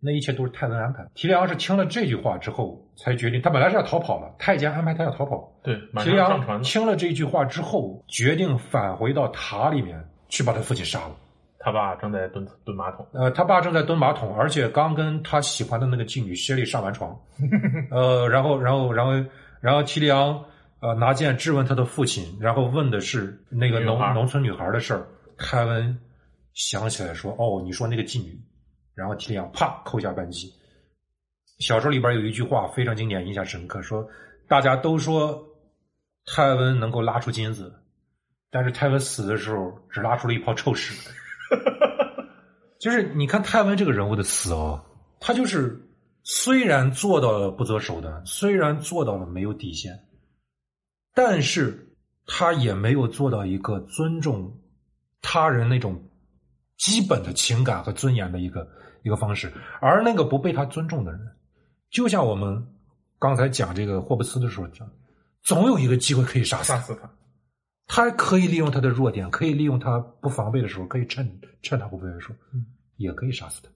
[0.00, 1.04] 那一切都是泰文安排。
[1.14, 5.52] 提里昂是听了这句话之后才决定，他本来是要逃跑了，太监安排他要逃跑。
[5.64, 6.62] 对，马提里昂上上船了。
[6.62, 9.98] 听了这句话之后，决定返回到塔里面
[10.28, 11.16] 去把他父亲杀了。
[11.58, 13.06] 他爸正在蹲蹲马桶。
[13.12, 17.18] 呃，他爸正在蹲马桶，而且刚跟他喜欢的那个妓女薛丽上完床。
[17.90, 19.12] 呃，然后，然后，然后，
[19.60, 20.44] 然后提里昂
[20.80, 25.06] 呃拿剑质问他的父亲，然后问的是那个农农村女孩的事儿。
[25.36, 25.98] 凯文
[26.54, 28.38] 想起来说：“哦，你说那个妓女。”
[28.94, 30.52] 然后提里昂啪扣下扳机。
[31.58, 34.06] 小说里边有一句话非常经典，印象深刻，说
[34.46, 35.42] 大家都说
[36.26, 37.74] 泰温能够拉出金子，
[38.50, 40.94] 但是泰文死的时候只拉出了一泡臭屎。
[42.78, 44.84] 就是你看泰文这个人物的死哦，
[45.18, 45.80] 他就是
[46.22, 49.98] 虽然做到了不择手段，虽然做到了没有底线，
[51.14, 51.94] 但是
[52.26, 54.60] 他也没有做到一个尊重
[55.22, 56.10] 他人那种
[56.76, 58.68] 基本的情感和尊严的一个
[59.02, 59.52] 一个方式。
[59.80, 61.20] 而那个不被他尊重的人，
[61.90, 62.62] 就像我们
[63.18, 64.88] 刚才讲这个霍布斯的时候讲，
[65.42, 67.10] 总有一个机会可以杀死他。
[67.86, 68.10] 他。
[68.10, 73.68] 可以利用他的弱点，可以利用他不防备的时候，可以趁趁他不备的时候，嗯也可以杀死他。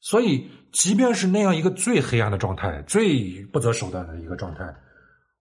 [0.00, 4.62] 所以，即便是那样一个最黑暗的状态、最不择手段的一个状态，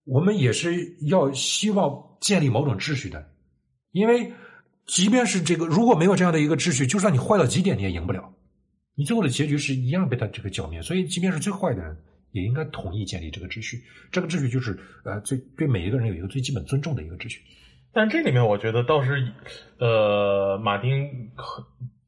[0.06, 3.30] 我们也是要希望建立某种秩序的。
[3.92, 4.32] 因为，
[4.86, 8.34] 即便是这个如果没有这样的一个秩序，就算你坏到极点，你也赢不了。
[8.96, 10.82] 你最后的结局是一样被他这个剿灭。
[10.82, 11.98] 所以，即便是最坏的人，
[12.32, 13.84] 也应该同意建立这个秩序。
[14.12, 17.42] 这个秩序就是呃，最对每一个人有一个最基本尊重的一个秩序。
[17.94, 19.32] 但这里面我觉得倒是，
[19.78, 21.64] 呃，马丁可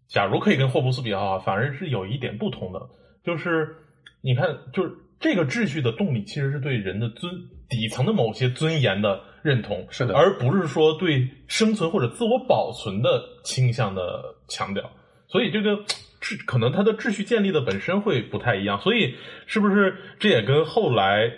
[0.07, 2.79] 假如可以跟霍布斯比较好，反而是有一点不同的，
[3.23, 3.75] 就是
[4.21, 7.31] 你看，就是这个秩序的动力其实是对人的尊
[7.69, 14.89] 底层的某些尊严的认同，是的而不是说对生存或者自我保存的倾向的强调。
[15.27, 15.77] 所以这个
[16.21, 19.15] 秩可能它的秩序建立的本身会不太一样，所以
[19.47, 21.31] 是不是这也跟后来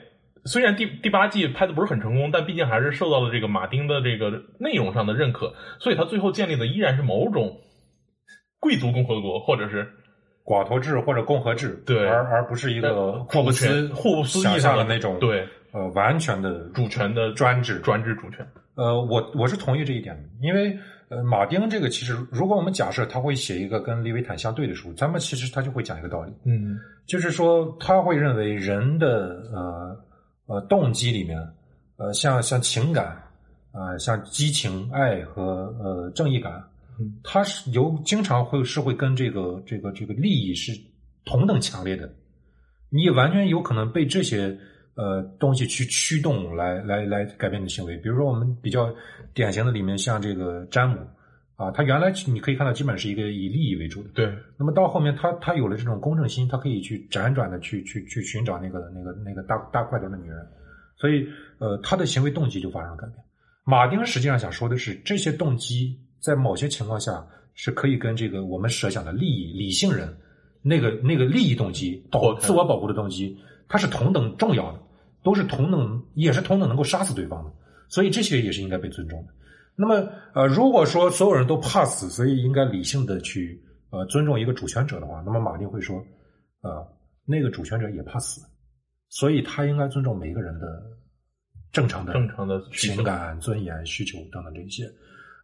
[0.47, 7.59] 虽然第第八季拍的不是很成功，但毕竟还是受到了这个马丁的这个内容上的认可，所以他最后建立的依然是某种
[8.59, 9.87] 贵族共和国，或者是
[10.43, 17.79] 寡头制或者共和制，对而而不是一个呃霍布斯霍布斯意义想上的那种对呃完全的主权的专制。
[17.79, 18.47] 专制主权。
[18.75, 20.77] 呃，我我是同意这一点的，因为
[21.09, 29.97] 呃，马丁这个其实，如果我们假设他会写一个跟利维坦相对的书，咱们其实他就会讲一个道理，嗯就是说他会认为人的呃
[30.47, 31.39] 呃动机里面，
[31.97, 33.05] 呃像像情感
[33.71, 36.63] 啊、呃像激情、爱和呃正义感，
[36.99, 40.71] 嗯它是有经常会是会跟这个这个这个利益是
[41.25, 42.11] 同等强烈的，
[42.89, 44.57] 你完全有可能被这些
[44.95, 47.97] 呃东西去驱动来来来改变你的行为。
[47.97, 48.91] 比如说我们比较
[49.33, 50.97] 典型的里面，像这个詹姆
[51.57, 60.47] 啊，他原来你可以看到基本是一个以利益为主的，对，那么到后面他他有了这种公正心，他可以去辗转的去去去寻找那个那个那个大大块头的女人，
[60.97, 63.17] 所以呃他的行为动机就发生了改变。
[63.63, 70.15] 马丁实际上想说的是，这些动机在某些情况下是可以跟这个我们设想的利益理性人
[70.61, 73.35] 那个那个利益动机保自我保护的动机，
[73.67, 74.79] 它是同等重要的，
[75.23, 77.51] 都是同等也是同等能够杀死对方的，
[77.89, 79.33] 所以这些也是应该被尊重的。
[79.79, 83.61] 那么呃，如果说所有人都怕死，所以应该理性的去
[83.91, 86.03] 呃尊重一个主权者的话，那么马丁会说，
[86.61, 86.85] 呃，
[87.25, 88.41] 那个主权者也怕死，
[89.09, 90.83] 所以他应该尊重每一个人的
[91.71, 94.83] 正常的正常的情感、尊严、需求等等这一些。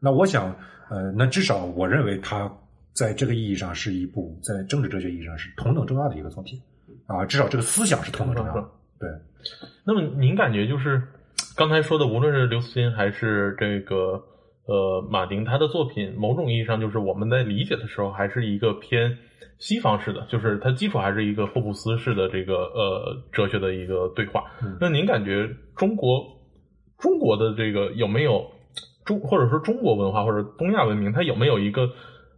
[0.01, 0.53] 那我想，
[0.89, 2.51] 呃，那至少我认为他
[2.93, 6.59] 在这个意义上是一部在政治哲学意义上是同等重要的一个作品
[7.05, 8.67] 啊，至少这个思想是同等重要的。
[8.99, 9.09] 对，
[9.85, 11.01] 那么您感觉就是
[11.55, 14.23] 刚才说的，无论是刘慈欣还是这个
[14.65, 19.17] 呃马丁，他的作品某种意义上就是我们在理解的时候，还是一个偏
[19.59, 24.45] 西方式的，就是它基础还是一个霍布斯式的这个呃哲学的一个对话。
[24.63, 26.25] 嗯那您感觉中国
[26.97, 28.49] 中国的这个有没有
[29.05, 31.87] 中或者说中国文化或者东亚文明，它有没有一个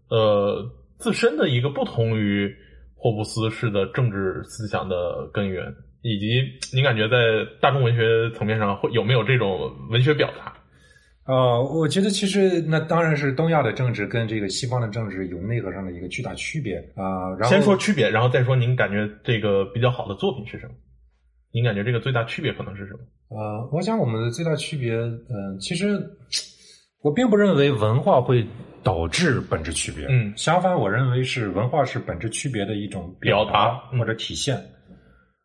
[0.09, 2.53] 呃自身的一个不同于
[2.95, 5.73] 霍布斯式的政治思想的根源？
[6.05, 6.39] 以及
[6.71, 7.17] 您感觉在
[7.59, 10.53] 大众文学层面上会有没有这种文学表达？
[11.25, 20.73] 呃，我觉得其实那当然是东亚的政治跟这个西方的政治有内核上的一个巨大区别啊、然后先说区别，然后再说您感觉这个比较好的作品是什么？
[21.51, 22.99] 您感觉这个最大区别可能是什么？
[23.35, 25.99] 呃，我想我们的最大区别，嗯、其实
[27.01, 28.45] 我并不认为文化会
[28.83, 34.55] 导致本质区别，嗯相反，我认为是文化是本质区别的一种表表达嗯或者体现。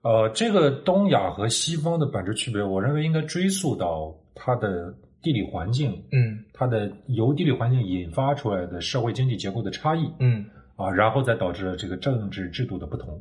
[0.02, 6.42] 呃，这个东亚和西方的本质区别，我认为应该追溯到它的地理环境，嗯。
[6.54, 10.44] 它的由地理环境引发出来的社会经济结构的差异，嗯。
[10.76, 13.20] 啊，然后再导致了这个政治制度的不同。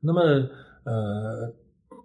[0.00, 0.22] 那么，
[0.84, 1.52] 呃，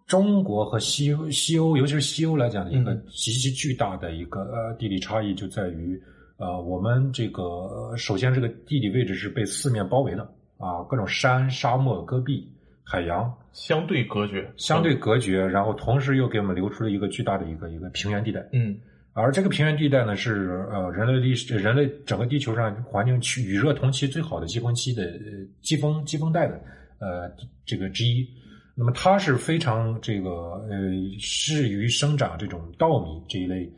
[0.05, 3.05] 中国和西西欧，尤其是西欧来讲的一个嗯。
[3.07, 5.97] 极其巨大的一个呃地理差异，就在于
[6.37, 10.23] 呃，我们这个呃首先这个地理位置是被四面包围的
[10.57, 12.51] 啊，各种山、沙漠、戈壁、
[12.83, 18.45] 海洋相对隔绝，相对隔绝，然后同时又给我们留出了一个巨大的一个一个平原地带。
[18.51, 18.77] 嗯
[19.15, 26.59] 而这个平原地带呢，是呃人类历史、人类整个地球上环境区与热同期最好的季风期的呃季风季风带的
[26.97, 27.31] 呃
[27.63, 28.27] 这个之一。
[28.75, 30.29] 那么它是非常这个
[30.67, 30.79] 呃
[31.19, 33.71] 适于生长这种稻米这一类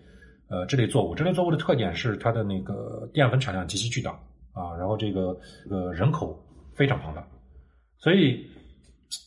[0.47, 1.13] 呃这类作物。
[1.13, 4.11] 这类作物的特点是它的那个淀粉产量极其巨大
[4.53, 6.41] 啊，然后这个这个人口
[6.73, 7.27] 非常庞大，
[7.97, 8.47] 所以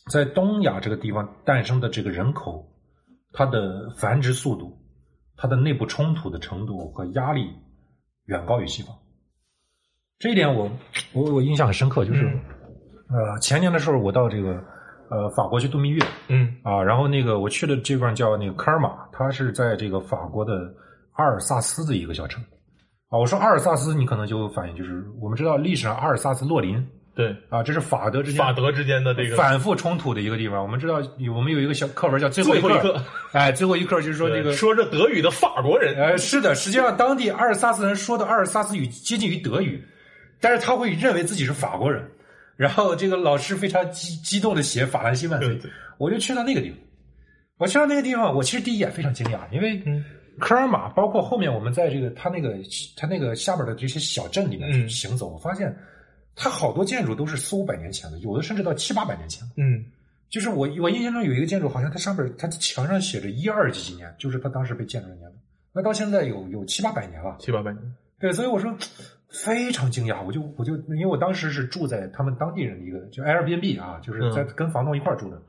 [0.09, 2.67] 在东亚这个地方诞生的这个人口，
[3.31, 4.75] 它的繁殖速度。
[5.41, 7.47] 它的内部冲突的程度和压力
[8.25, 8.93] 远高于西方。
[10.17, 10.69] 这一点我
[11.13, 12.25] 我我印象很深刻，就是、
[13.07, 14.61] 呃前年的时候我到这个
[15.09, 20.53] 呃法国去度蜜月嗯啊，然后那个我去的这地方叫那个科尔马，它是在这个法国的
[21.13, 22.43] 阿尔萨斯的一个小城
[23.07, 23.17] 啊。
[23.17, 30.61] 我说阿尔萨斯，你可能就反应，就是我们知道历史上阿尔萨斯洛林对，啊，这是法德之间法德之间的这个反复冲突的一个地方。
[30.61, 39.83] 我们知道有我们有一个小课文叫最后一最后一课课，哎，最后一课就是说这个说着德语的法国人，呃，是的，实际上当地阿尔萨斯人说的阿尔萨斯语接近于德语，
[40.39, 42.09] 但是他会认为自己是法国人。
[42.55, 46.77] 然后这个老师非常激激动的写法兰西万岁对对，我就去到那个地方。
[47.57, 50.03] 我去到那个地方，我其实第一眼非常惊讶，因为嗯
[50.39, 52.55] 科尔玛，包括后面我们在这个他那个
[52.95, 55.73] 他那个下边的这些小镇里面行走，我发现
[56.41, 59.45] 它好多建筑都是四五百年前的，有的甚至到七八百年前。
[59.57, 59.83] 嗯
[60.29, 65.37] 就是我我印象中有一个建筑，好像它上面它墙上写着一二几几年，就是它当时被建筑的年份。
[65.73, 67.81] 那到现在有有七八百年了，七八百年，
[68.19, 68.73] 对，所以我说
[69.27, 75.41] 非常惊讶，我就我就因为我当时是住在他们当地人的一个就 Airbnb 啊，就是在嗯跟房东一块儿住的，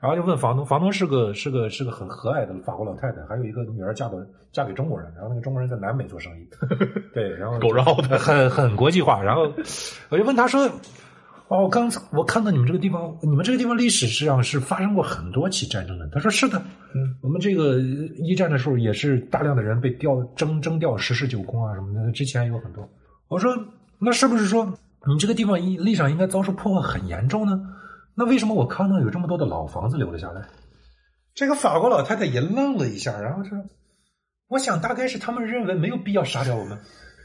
[0.00, 4.14] 然后就问房东，房东是个是个是个很和蔼的法国老太太，还有一个女儿嫁到
[4.52, 6.48] 嫁给中国人，然后那个中国人在南美做生意，
[7.14, 9.52] 对，然后狗绕的很很国际化，然后
[10.08, 10.70] 我就问他说。
[11.48, 16.08] 哦，我刚才我看到你们这个地方，你们这个地方历史上是发生过很多起战争的。
[16.08, 16.60] 他说是的，
[16.92, 22.90] 嗯，我们这个一战的时候也是大量的人被调征征调十室九空啊什么的，之前有很多。
[23.28, 23.56] 我说
[24.00, 24.66] 那是不是说
[25.06, 27.60] 你这个地方历历史上应该遭受破坏很严重呢？
[28.16, 30.42] 那为什么我看到有这么多的老房子留了下来？
[31.34, 33.58] 这个法国老太太也愣了一下，然后说
[34.48, 36.78] ：“我想大概是他们认为没有必要杀掉我们，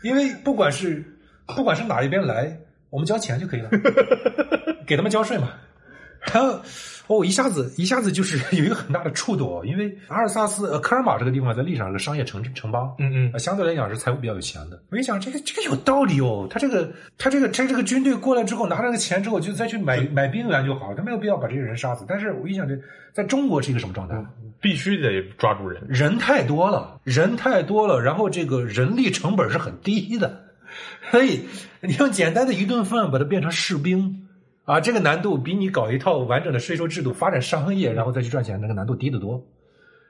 [0.04, 1.18] 因为不管是
[1.56, 3.70] 不管是哪一边来，我们交钱就可以了，
[4.86, 5.54] 给他们交税嘛。
[6.22, 6.62] 然后
[7.08, 14.82] 哦，一下子一下子就是 有一个很大的触动，因为阿尔萨斯、呃科尔马这个地方在历史上是个商业城城邦，嗯嗯，相对来讲是财务比较有钱的。
[14.92, 22.06] 我一想，这个这个有道理哦，他这个他这个他这个军队过来之后，拿这个钱之后就再去买买兵源就好了，他没有必要把这些人杀死。
[22.08, 22.78] 但是我一想，这
[23.12, 24.16] 在中国是一个什么状态？
[24.62, 30.44] 必须得抓住人，人太多了，人太多了，然后这个人力成本是很低的，
[31.10, 31.46] 所以
[31.82, 34.28] 你用简单的一顿饭把它变成士兵。
[34.72, 39.44] 啊，这个难度比你搞一套完整的税收制度、发展商业，然后再去赚钱，那个难度低得多。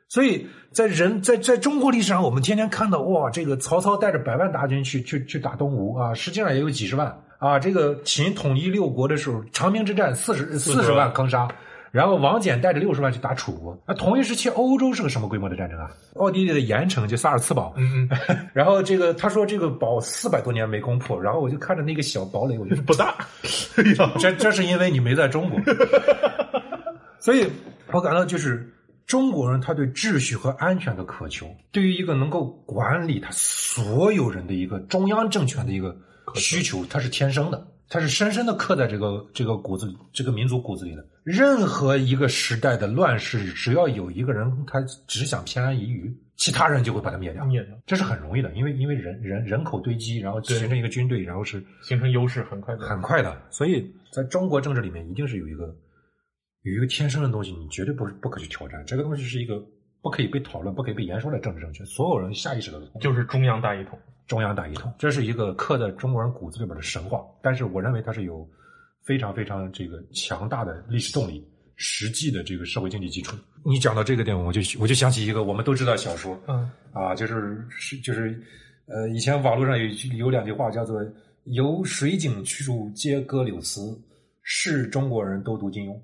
[0.07, 7.57] 所以在人在在中国历史上，我们天天看到哇，这个曹操带着百万大军去去去打东吴啊，实际上也有几十万啊。
[7.57, 11.47] 这个秦统一六国的时候，长平之战四十四十万坑杀。
[11.91, 15.91] 然后王翦带着六十万去打楚国，那同一时期欧洲是个什么规模的战争啊？
[16.15, 23.15] 奥地利的盐城就萨尔茨堡，嗯嗯， 然后这个他说这个堡四百多年没攻破，然后我就看着那个小堡垒，我觉得不大，
[24.19, 25.59] 这这是因为你没在中国，
[27.19, 27.45] 所以
[27.91, 28.73] 我感到就是
[29.05, 35.93] 中国人他对秩序和安全的渴求，对于一个能够管理他所有人的一个中央政权的一个
[36.35, 37.67] 需求，他是天生的。
[37.93, 41.05] 它是深深的刻在这个这个骨子里，这个民族骨子里的。
[41.25, 47.43] 任何一个时代的乱世，只要有一个人他只想偏安一隅，其他人就会把他灭掉。
[47.43, 53.37] 灭掉，这是很容易的，因为因为人人人口堆积，然后形成一个军队，然后是形成优势，很快的，很快的。
[53.49, 55.75] 所以在中国政治里面，一定是有一个
[56.61, 58.81] 有一个天生的东西，你绝对不不可去挑战。
[58.87, 59.61] 这个东西是一个
[60.01, 63.99] 不可以被讨论、不可以被言说的政治正确，所有人下意识的就是中央大一统。
[64.31, 67.21] 中央大一统，这是一个刻在中国人骨子里边的神话。
[67.41, 68.49] 但是我认为它是有
[69.03, 73.35] 非常非常这个强大的历史动力、实际的这个社会经济基础。
[73.65, 78.41] 你讲到这个点，我就我就想起一个我们都知道小说，嗯啊，就是是就是
[78.85, 79.85] 呃，以前网络上有
[80.17, 81.05] 有两句话叫做
[81.43, 83.81] “由水井处皆歌柳词，
[84.43, 86.01] 是中国人都读金庸”。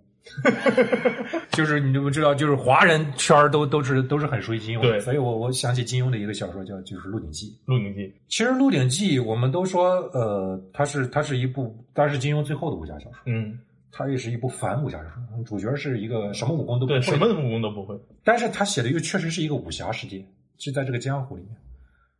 [1.52, 7.48] 就是你都知道，就是华人圈都都是都是很熟悉金庸，对，所以我我想起金庸的一个小说叫就是《鹿鼎记》。
[7.66, 13.58] 《鹿鼎记》其实《鹿鼎记》我们都说，呃，它是它是一部，它是金庸最后的武侠小说，嗯，
[13.92, 20.26] 它也是一部反武侠小说，主角是一个什么武功都不会，对，什么武功都不会，但是他写的又确实是一个武侠世界，
[20.58, 21.52] 是在这个江湖里面。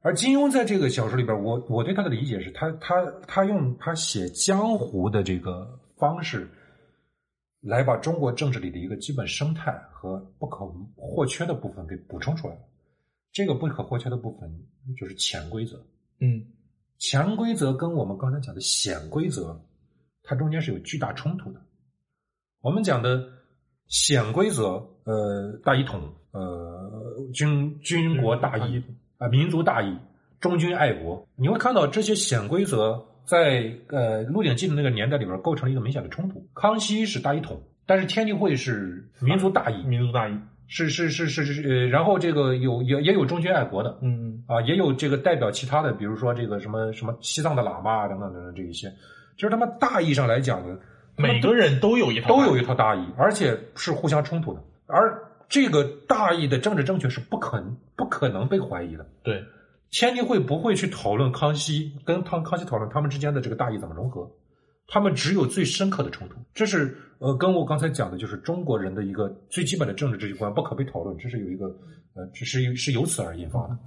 [0.02, 6.50] 而金庸在这个小说里边，我我对他的理解是他他他用他写江湖的这个方式。
[7.62, 12.62] 来把中国政治里的一个基本生态和不可或缺的部分给补充出来了。
[13.32, 14.50] 这个不可或缺的部分
[14.98, 15.84] 就是潜规则。
[16.20, 16.46] 嗯，
[16.98, 19.60] 潜规则跟我们刚才讲的显规则，
[20.24, 21.62] 它中间是有巨大冲突的。
[22.62, 23.28] 我们讲的
[23.88, 28.82] 显规则，呃，大一统，呃，军军国大义
[29.18, 29.98] 啊，民族大义，
[30.40, 31.28] 忠君爱国。
[31.36, 33.04] 你会看到这些显规则。
[33.28, 36.48] 在呃《鹿鼎记》的那个年代里边，构成了一个明显的冲突。
[36.56, 40.40] 康熙是大一统，但是天地会是民族大义，民族大义。
[40.70, 48.92] 是是是是是呃，然后这个有也也有忠君爱国的，嗯啊，也有这个代表其他的，比如说这个什么什么西藏的喇嘛啊等等等等这一些，
[49.38, 50.78] 就是他们大义上来讲呢，
[51.16, 57.64] 每个人都有一套都有一套大义，而且是互相冲突的，而这个大义的政治正确是不可
[57.96, 59.42] 不可能被怀疑的，对。
[59.90, 64.30] 天地会不会去讨论康熙跟康康熙讨论他们之间的这个大义怎么融合？
[64.90, 66.36] 他们只有最深刻的冲突。
[66.54, 71.18] 这是呃，跟我刚才讲的，就是中国人的一个最基本的政治秩序观不可被讨论。
[71.18, 71.66] 这是有一个
[72.14, 73.78] 呃，这是是由此而引发的。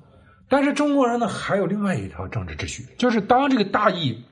[0.49, 4.23] 但是中国人呢，还有另外一条政治秩序，就是当这个大义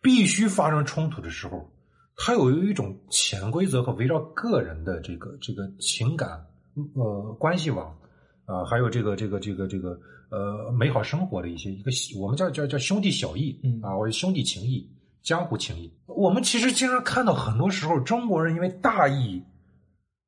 [0.00, 1.72] 必须发生冲突的时候，
[2.16, 6.46] 它有一种潜规则和围绕个人的这个这个情感
[6.94, 7.96] 呃关系网
[8.44, 9.98] 啊、还有这个这个这个这个。
[10.28, 14.88] 呃，美好生活的一些一个，我们叫叫叫兄弟小义，嗯啊，或者兄弟情谊、
[15.22, 15.92] 江湖情谊。
[16.06, 19.42] 我们其实经常看到，很多时候中国人因为大义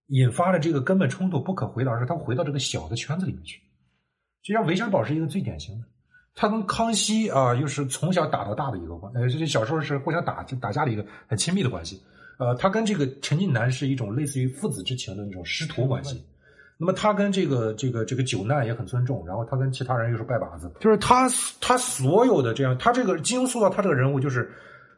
[0.08, 3.60] 引发了这个根本冲突不可回答，是他回到这个小的圈子里面去。
[4.42, 5.84] 就像韦小宝是一个最典型的，
[6.34, 12.00] 他跟康熙啊，又是从小打到大的一个关，呃，这小时候是互相打打架的一个很亲密的关系。
[12.38, 16.24] 呃，他跟这个陈近南是一种类似于父子之情的那种师徒关系。
[16.80, 21.28] 那么他跟这个这个这个九难也很尊重，然后他跟其他人又是拜把子，就是他
[21.60, 24.48] 他所有的这样，他这个金庸塑造他这个人物就是，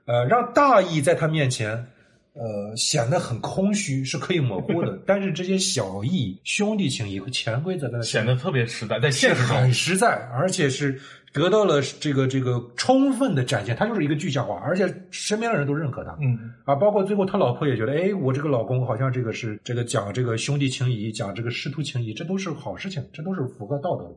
[0.05, 1.87] 呃，让大义在他面前，
[2.33, 4.99] 呃，显得很空虚，是可以模糊的。
[5.07, 10.99] 但是这些小义、兄弟情谊和潜规则在显得特别实在，在现实中很实在，而且是
[11.33, 13.74] 得到了这个这个充分的展现。
[13.74, 16.16] 他就是一个具象化，而且身边的人都认可他。
[16.20, 24.14] 嗯啊，包括最后他老婆也觉得，哎，我这个老公好像这个是这个讲这个兄弟情谊，讲这个师徒情谊，这都是好事情，这都是符合道德的。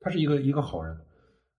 [0.00, 0.96] 他是一个一个好人。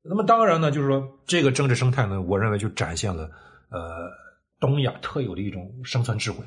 [0.01, 3.29] 那么当然呢，就是说这个政治生态呢，我认为就展现了
[3.69, 4.09] 呃
[4.59, 6.43] 东亚特有的一种生存智慧。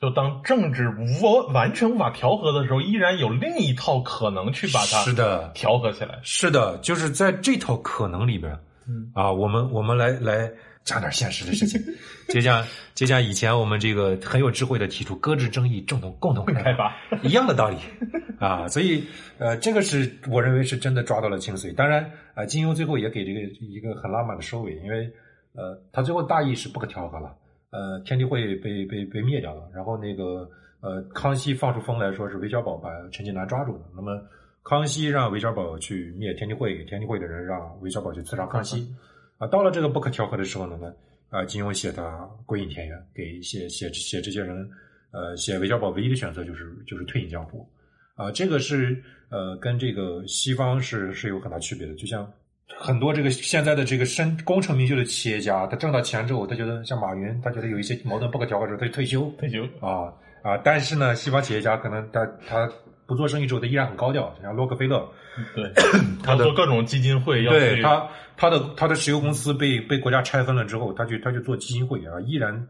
[0.00, 6.18] 就当政治无完全无法调和的时候，依然有另一套可能去把它是的，调和起来。
[6.22, 8.58] 是的，就是在这套可能里边，
[8.88, 10.50] 嗯啊，我们我们来来
[10.84, 11.78] 讲点现实的事情，
[12.32, 17.76] 就像就像以前我们这个很有智慧的提出搁置争议，共同共同开发，一样的道理
[18.40, 19.04] 啊，所以
[19.36, 21.74] 呃，这个是我认为是真的抓到了精髓。
[21.74, 25.12] 当然啊，金庸最后也给这个一个很浪漫的收尾，因为
[25.60, 27.36] 呃，他最后大意是不可调和了，
[27.68, 30.48] 呃，天地会被被被灭掉了，然后那个
[30.80, 34.18] 呃，康熙放出风来说是韦小宝把陈近南抓住的，那么
[34.62, 38.88] 康熙让韦小宝去灭天地会，天地会的人让韦小宝去刺杀康熙，
[39.36, 40.94] 啊，到了这个不可调和的时候呢，呢
[41.28, 44.66] 啊，金庸写他归隐田园，给写写写这些人，
[45.12, 47.68] 呃，写韦小宝唯一的选择就是就是退隐江湖，
[48.14, 52.30] 啊，这个是呃跟这个西方是是有很大区别的，就像
[52.78, 59.30] 很多这个现在的这个深功成名就的企业家，他挣到钱之后，他觉得像马云，他觉得有一些矛盾不可调和的时候，他就退休。
[59.38, 60.12] 退休，啊
[60.42, 62.70] 啊，但是呢，西方企业家可能他他
[63.06, 65.06] 不做生意之后，他依然很高调，像洛克菲勒，
[65.54, 65.70] 对，
[66.24, 72.66] 他做各种基金会，要去对他他的他的石油公司被被国家拆分了之后，他去他去做基金会啊，依然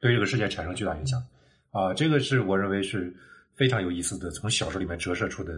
[0.00, 1.22] 对这个世界产生巨大影响。
[1.70, 3.14] 啊，这个是我认为是
[3.56, 5.52] 非常有意思的，从小说里面折射出的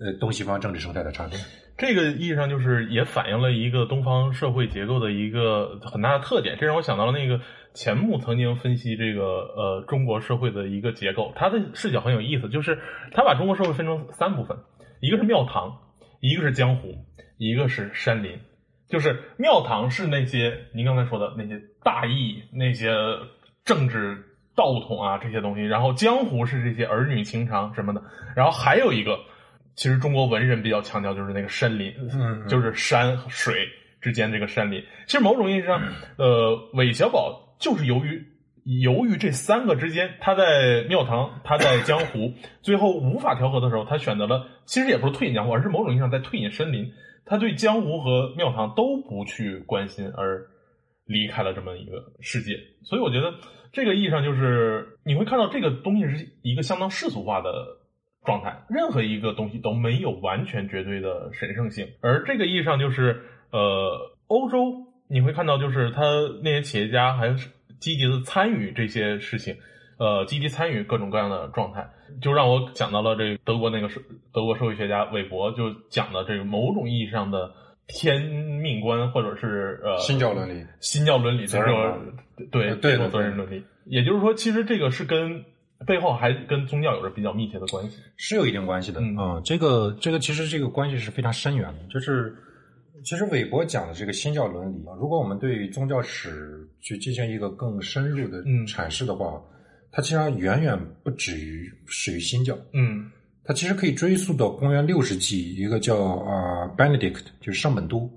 [0.00, 1.38] 呃东西方政治生态的差别。
[1.76, 6.56] 这个意义上就是也反映了一个东方社会结构的一个很大的特点。
[6.58, 7.40] 这让我想到了那个
[7.74, 12.78] 钱穆曾经分析这个呃中国社会的一个结构，他的视角很有意思，就是
[13.12, 14.58] 他把中国社会分成三部分，
[15.00, 15.78] 一个是庙堂，
[16.20, 16.94] 一个是江湖，
[17.36, 18.40] 一个是山林。
[18.88, 22.90] 就是庙堂是那些您刚才说的那些大义、那些
[23.62, 24.16] 政治
[24.56, 28.02] 道统啊这些东西，然后江湖是这些儿女情长什么的，
[28.34, 29.20] 然后还有一个，
[29.78, 33.68] 其实中国文人比较强调就是那个山林，嗯嗯就是山和水
[34.00, 34.82] 之间这个山林。
[35.06, 35.80] 其实某种意义上，
[36.16, 38.26] 呃，韦小宝就是由于
[38.82, 46.92] 由于这三个之间，他在庙堂，他在江湖，最后无法调和的时候，他选择了，其实也不是退隐江湖，而是某种意义上在退隐山林。
[47.24, 50.44] 他对江湖和庙堂都不去关心，而
[51.06, 52.58] 离开了这么一个世界。
[52.82, 53.32] 所以我觉得
[53.72, 57.77] 这个意义上就是你会看到这个东西是一个相当世俗化的
[58.28, 61.88] 状态，任何一个东西都没有完全绝对的神圣性。
[62.02, 66.02] 而这个意义上就是，呃，欧洲你会看到就是他
[66.42, 67.48] 那些企业家还是
[67.80, 69.56] 积极的参与这些事情。
[69.98, 71.88] 呃，积极参与各种各样的状态，
[72.22, 74.00] 就让我想到了这个德国那个社
[74.32, 77.50] 德国社会学家韦伯就讲的这个某种意义上的
[77.88, 82.12] 天命观，或者是呃新教伦理新教伦理的这责任种
[82.52, 83.64] 对对的责任伦理。
[83.86, 85.44] 也就是说，其实这个是跟
[85.86, 87.98] 背后还跟宗教有着比较密切的关系。
[88.16, 89.16] 是有一定关系的嗯。
[89.16, 92.34] 啊、这个这个其实这个关系是非常深远的，就是
[93.04, 98.66] 其实韦伯讲的这个新教伦理啊，如果我们对宗教史去进行一个更深入的嗯。
[98.66, 99.40] 阐释的话，
[99.90, 103.10] 它其实远远不止于始于新教，嗯。
[103.44, 108.10] 它其实可以追溯到公元六世纪，一个叫啊、Benedict，就是圣本都，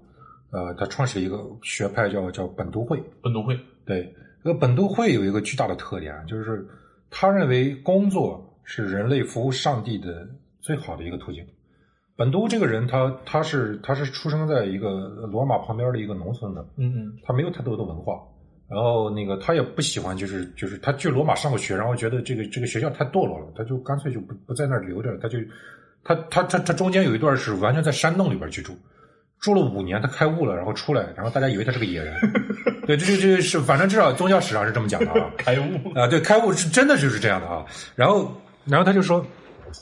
[0.51, 6.67] 呃，他创始了一个学派叫叫本都会，本都会，对，这个本都会有一个巨大的特点，啊就是
[7.11, 10.27] 他认为工作是人类服务上帝的
[10.61, 11.45] 最好的一个途径。
[12.15, 14.89] 本都这个人他，他是他是出生在一个
[15.31, 18.21] 罗马旁边的一个农村的，嗯嗯他没有太多的文化，
[18.69, 25.39] 然后那个他也不喜欢，就是就是他去罗马上过学，然后觉得这个这个学校太堕落了，他就干脆就不不在那儿留着了，他就
[26.03, 28.73] 他他他他中间有一段是完全在山洞里边居住，
[29.41, 32.15] 住了五年，他开悟了，然后出来，然后大家以为他是个野人，
[32.85, 35.31] 对，这这这是反正至少宗教史上是这么讲的啊。
[35.35, 37.65] 开悟，啊，对，开悟是真的就是这样的啊。
[37.95, 38.31] 然后，
[38.65, 39.25] 然后他就说，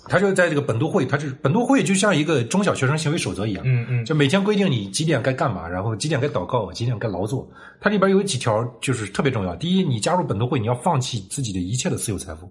[0.08, 7.46] 他就在这个本都会，他是本都会就像一个中小学生行为守则一样，嗯嗯就每天规定你几点该干嘛，然后几点该祷告，几点该劳作。
[7.82, 9.54] 它里边有几条就是特别重要。
[9.58, 12.50] 第一，你加入本都会，你要放弃自己的一切的私有财富，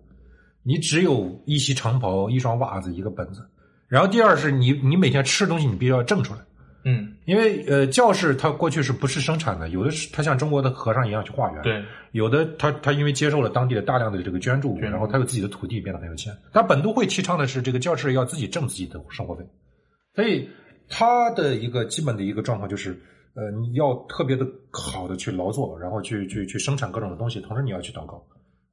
[0.62, 3.40] 你只有一袭长袍、一双袜子、一个本子。
[3.88, 6.40] 然后第二是你你每天吃的东西你必须要挣出来。
[6.84, 9.68] 嗯，因为呃，教士他过去是不是生产的？
[9.70, 16.32] 有的是他像中国的和尚一样去化缘，对，有的他他因为接受了当地的大量的这个捐助，然后他有自己的土地，变得很有钱。
[16.52, 19.44] 但本都会提倡的是这个教士要自己挣自己的生活费，
[20.14, 20.48] 所以
[20.88, 22.90] 他的一个基本的一个状况就是，
[23.34, 28.24] 呃，你要特别的好的去劳作，然后去去去生产各种的东西，同时你要去祷告。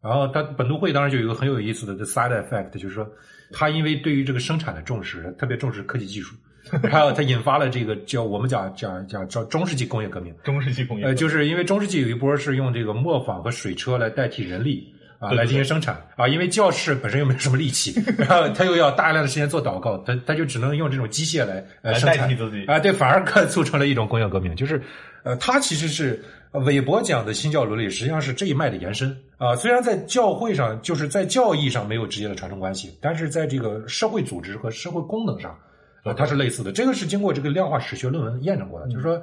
[0.02, 3.10] 然后他本都会当然就有一个很有意思的 side effect，就是说
[3.52, 6.36] 他因为对于这个生产的重视，特别重视科技技术，
[6.90, 10.34] 还有它引发了这个叫我们讲讲讲叫中世纪工业革命。
[10.44, 15.96] 中世纪工业，呃，就是因为中世纪有一波是用这个磨坊和水车来代替人力啊，来进行生产。
[16.16, 22.18] 啊，因为教士本身又没有什么力气， 然后他又要大量的时间做祷告，他他就只能用这种机械来呃来生产。
[22.18, 22.66] 代替自己。
[22.66, 24.82] 啊，对，反而更促成了一种工业革命，就是
[25.24, 29.16] 呃，他其实是韦伯讲的新教伦理实际上是这一脉的延伸。
[29.38, 29.56] 啊。
[29.56, 35.58] 虽然在教会上，就是在教义上没有直接的传承关系，但是在这个社会组织和社会功能上，
[36.06, 36.72] 啊，它是类似的。
[36.72, 39.22] 这个是经过这个量化史学论文验证过的，就是说。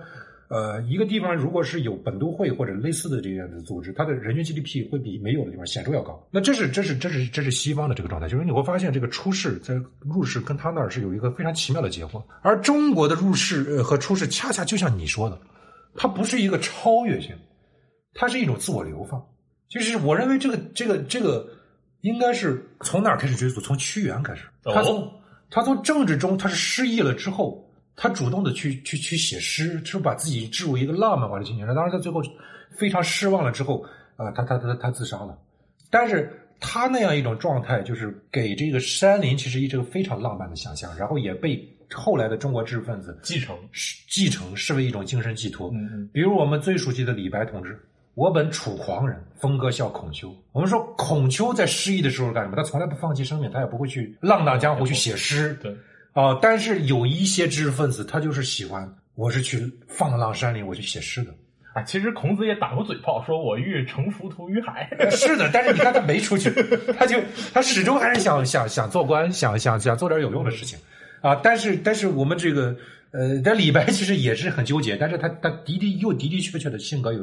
[0.49, 6.23] 呃，一个地方如果是有本都会或者类似的这样的组织，它的人均 GDP 会比没有的地方显著要高。
[6.31, 15.41] 那这是这是这是这是西方的这个状态，就是你会发现这个出世在入世跟他那儿是有一个非常奇妙的结合，而中国的入世和出世恰恰就像你说的，
[15.95, 17.35] 它不是一个超越性，
[18.13, 19.25] 它是一种自我流放。
[19.71, 21.49] 就是我认为这个这个这个
[22.03, 23.59] 应该是从哪儿开始追溯？
[23.59, 25.11] 从屈原开始，他从
[25.53, 27.65] 他从政治中他是失意了之后。
[27.95, 31.67] 他主动的去去去写诗，就是把自己置入一个浪漫化的情景。
[31.67, 32.23] 当然，他最后
[32.71, 33.85] 非常失望了之后，
[34.17, 35.39] 啊，他他他他自杀了。
[35.91, 43.55] 但是他那样一种状态，就是给这个山林其实一个非常浪漫的想象，然后也被后来的中国知识分子继承，
[44.09, 45.71] 继承视为一种精神寄托。
[45.75, 46.11] 嗯嗯。
[46.15, 47.79] 比如我们最熟悉的李白同志
[48.15, 52.57] ，“我本楚狂人，风歌笑孔丘。”我们说孔丘在失意的时候干什么？
[52.57, 55.57] 他从来不放弃生命，他也不会去浪荡江湖去写诗。
[55.63, 55.75] 对。
[56.13, 61.33] 啊，但是有一些知识分子，他就是喜欢，我是去放浪山林，我去写诗的。
[61.73, 64.91] 啊，其实孔子也打过嘴炮，说我欲乘浮屠于海。
[65.11, 66.51] 是的，但是你看他没出去，
[66.99, 67.19] 他就
[67.55, 70.79] 他始终还是想想想做官，想想想做点有用的事情。
[71.23, 72.77] 啊，但是但是我们这个
[73.13, 77.21] 呃，但李白其实也是很纠结，但是他他的的又的的确确的性格有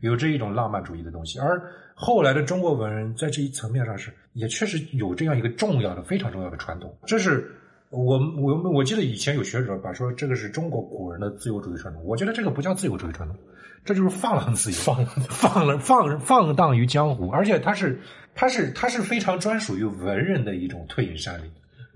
[0.00, 1.60] 有这一种浪漫主义的东西，而
[1.94, 7.52] 后来的中国文人在这一层面上是也确实有这样一个重要的、非常重要的传统，这是。
[7.90, 13.34] 我我我记得以前有学者把说这个是中国古人的自由主义传统，我觉得这个不叫自由主义传统，
[13.82, 17.98] 这就是放浪自由，放放了放放荡于江湖，而且它是
[18.34, 21.50] 它是它是非常专属于文人的一种退隐山林。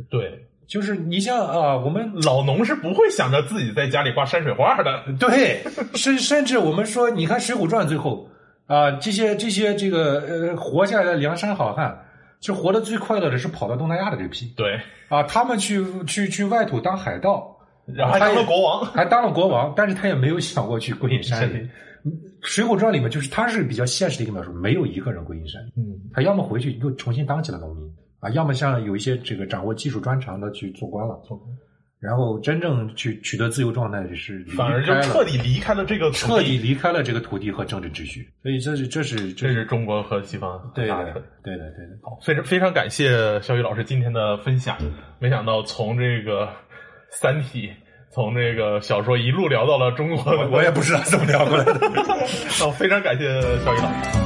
[0.09, 0.43] 对，
[0.73, 5.05] 就是你像啊，我们老农是不会想着自己在家里挂山水画的。
[5.21, 5.61] 对，
[5.95, 8.27] 甚甚至我们说，你看《水浒传》最后
[8.67, 12.07] 啊，这些这些这个呃活下来的梁山好汉。
[12.43, 17.57] 就活得最快乐的是跑到东南亚的这批，对啊，他们去去去外土当海盗，
[17.87, 21.71] 然后还当了国王，还当了国王，但是他也没有想过去归隐山林。
[22.43, 27.89] 水浒传里面就是他是比较现实的一个描述，没有一个人归隐山林，嗯，他要么回去又重新当起了农民
[28.23, 31.51] 啊，要么像有一些这个掌握技术专长的去做官了，做官。
[31.99, 38.29] 然后真正去取得自由状态，就是反而就彻底离开了这个彻底离开了这个土地和政治秩序。
[38.43, 40.95] 所以这是这是这是中国和西方对的
[41.45, 41.99] 对的对的。
[42.03, 44.77] 好，非常非常感谢肖宇老师今天的分享。
[45.21, 46.45] 没想到从这个
[47.11, 47.69] 《三体》
[48.13, 51.73] 从这个小说一路聊到了中国，我也不知道怎么聊过来的。
[52.59, 54.22] 那非常感谢肖宇老师。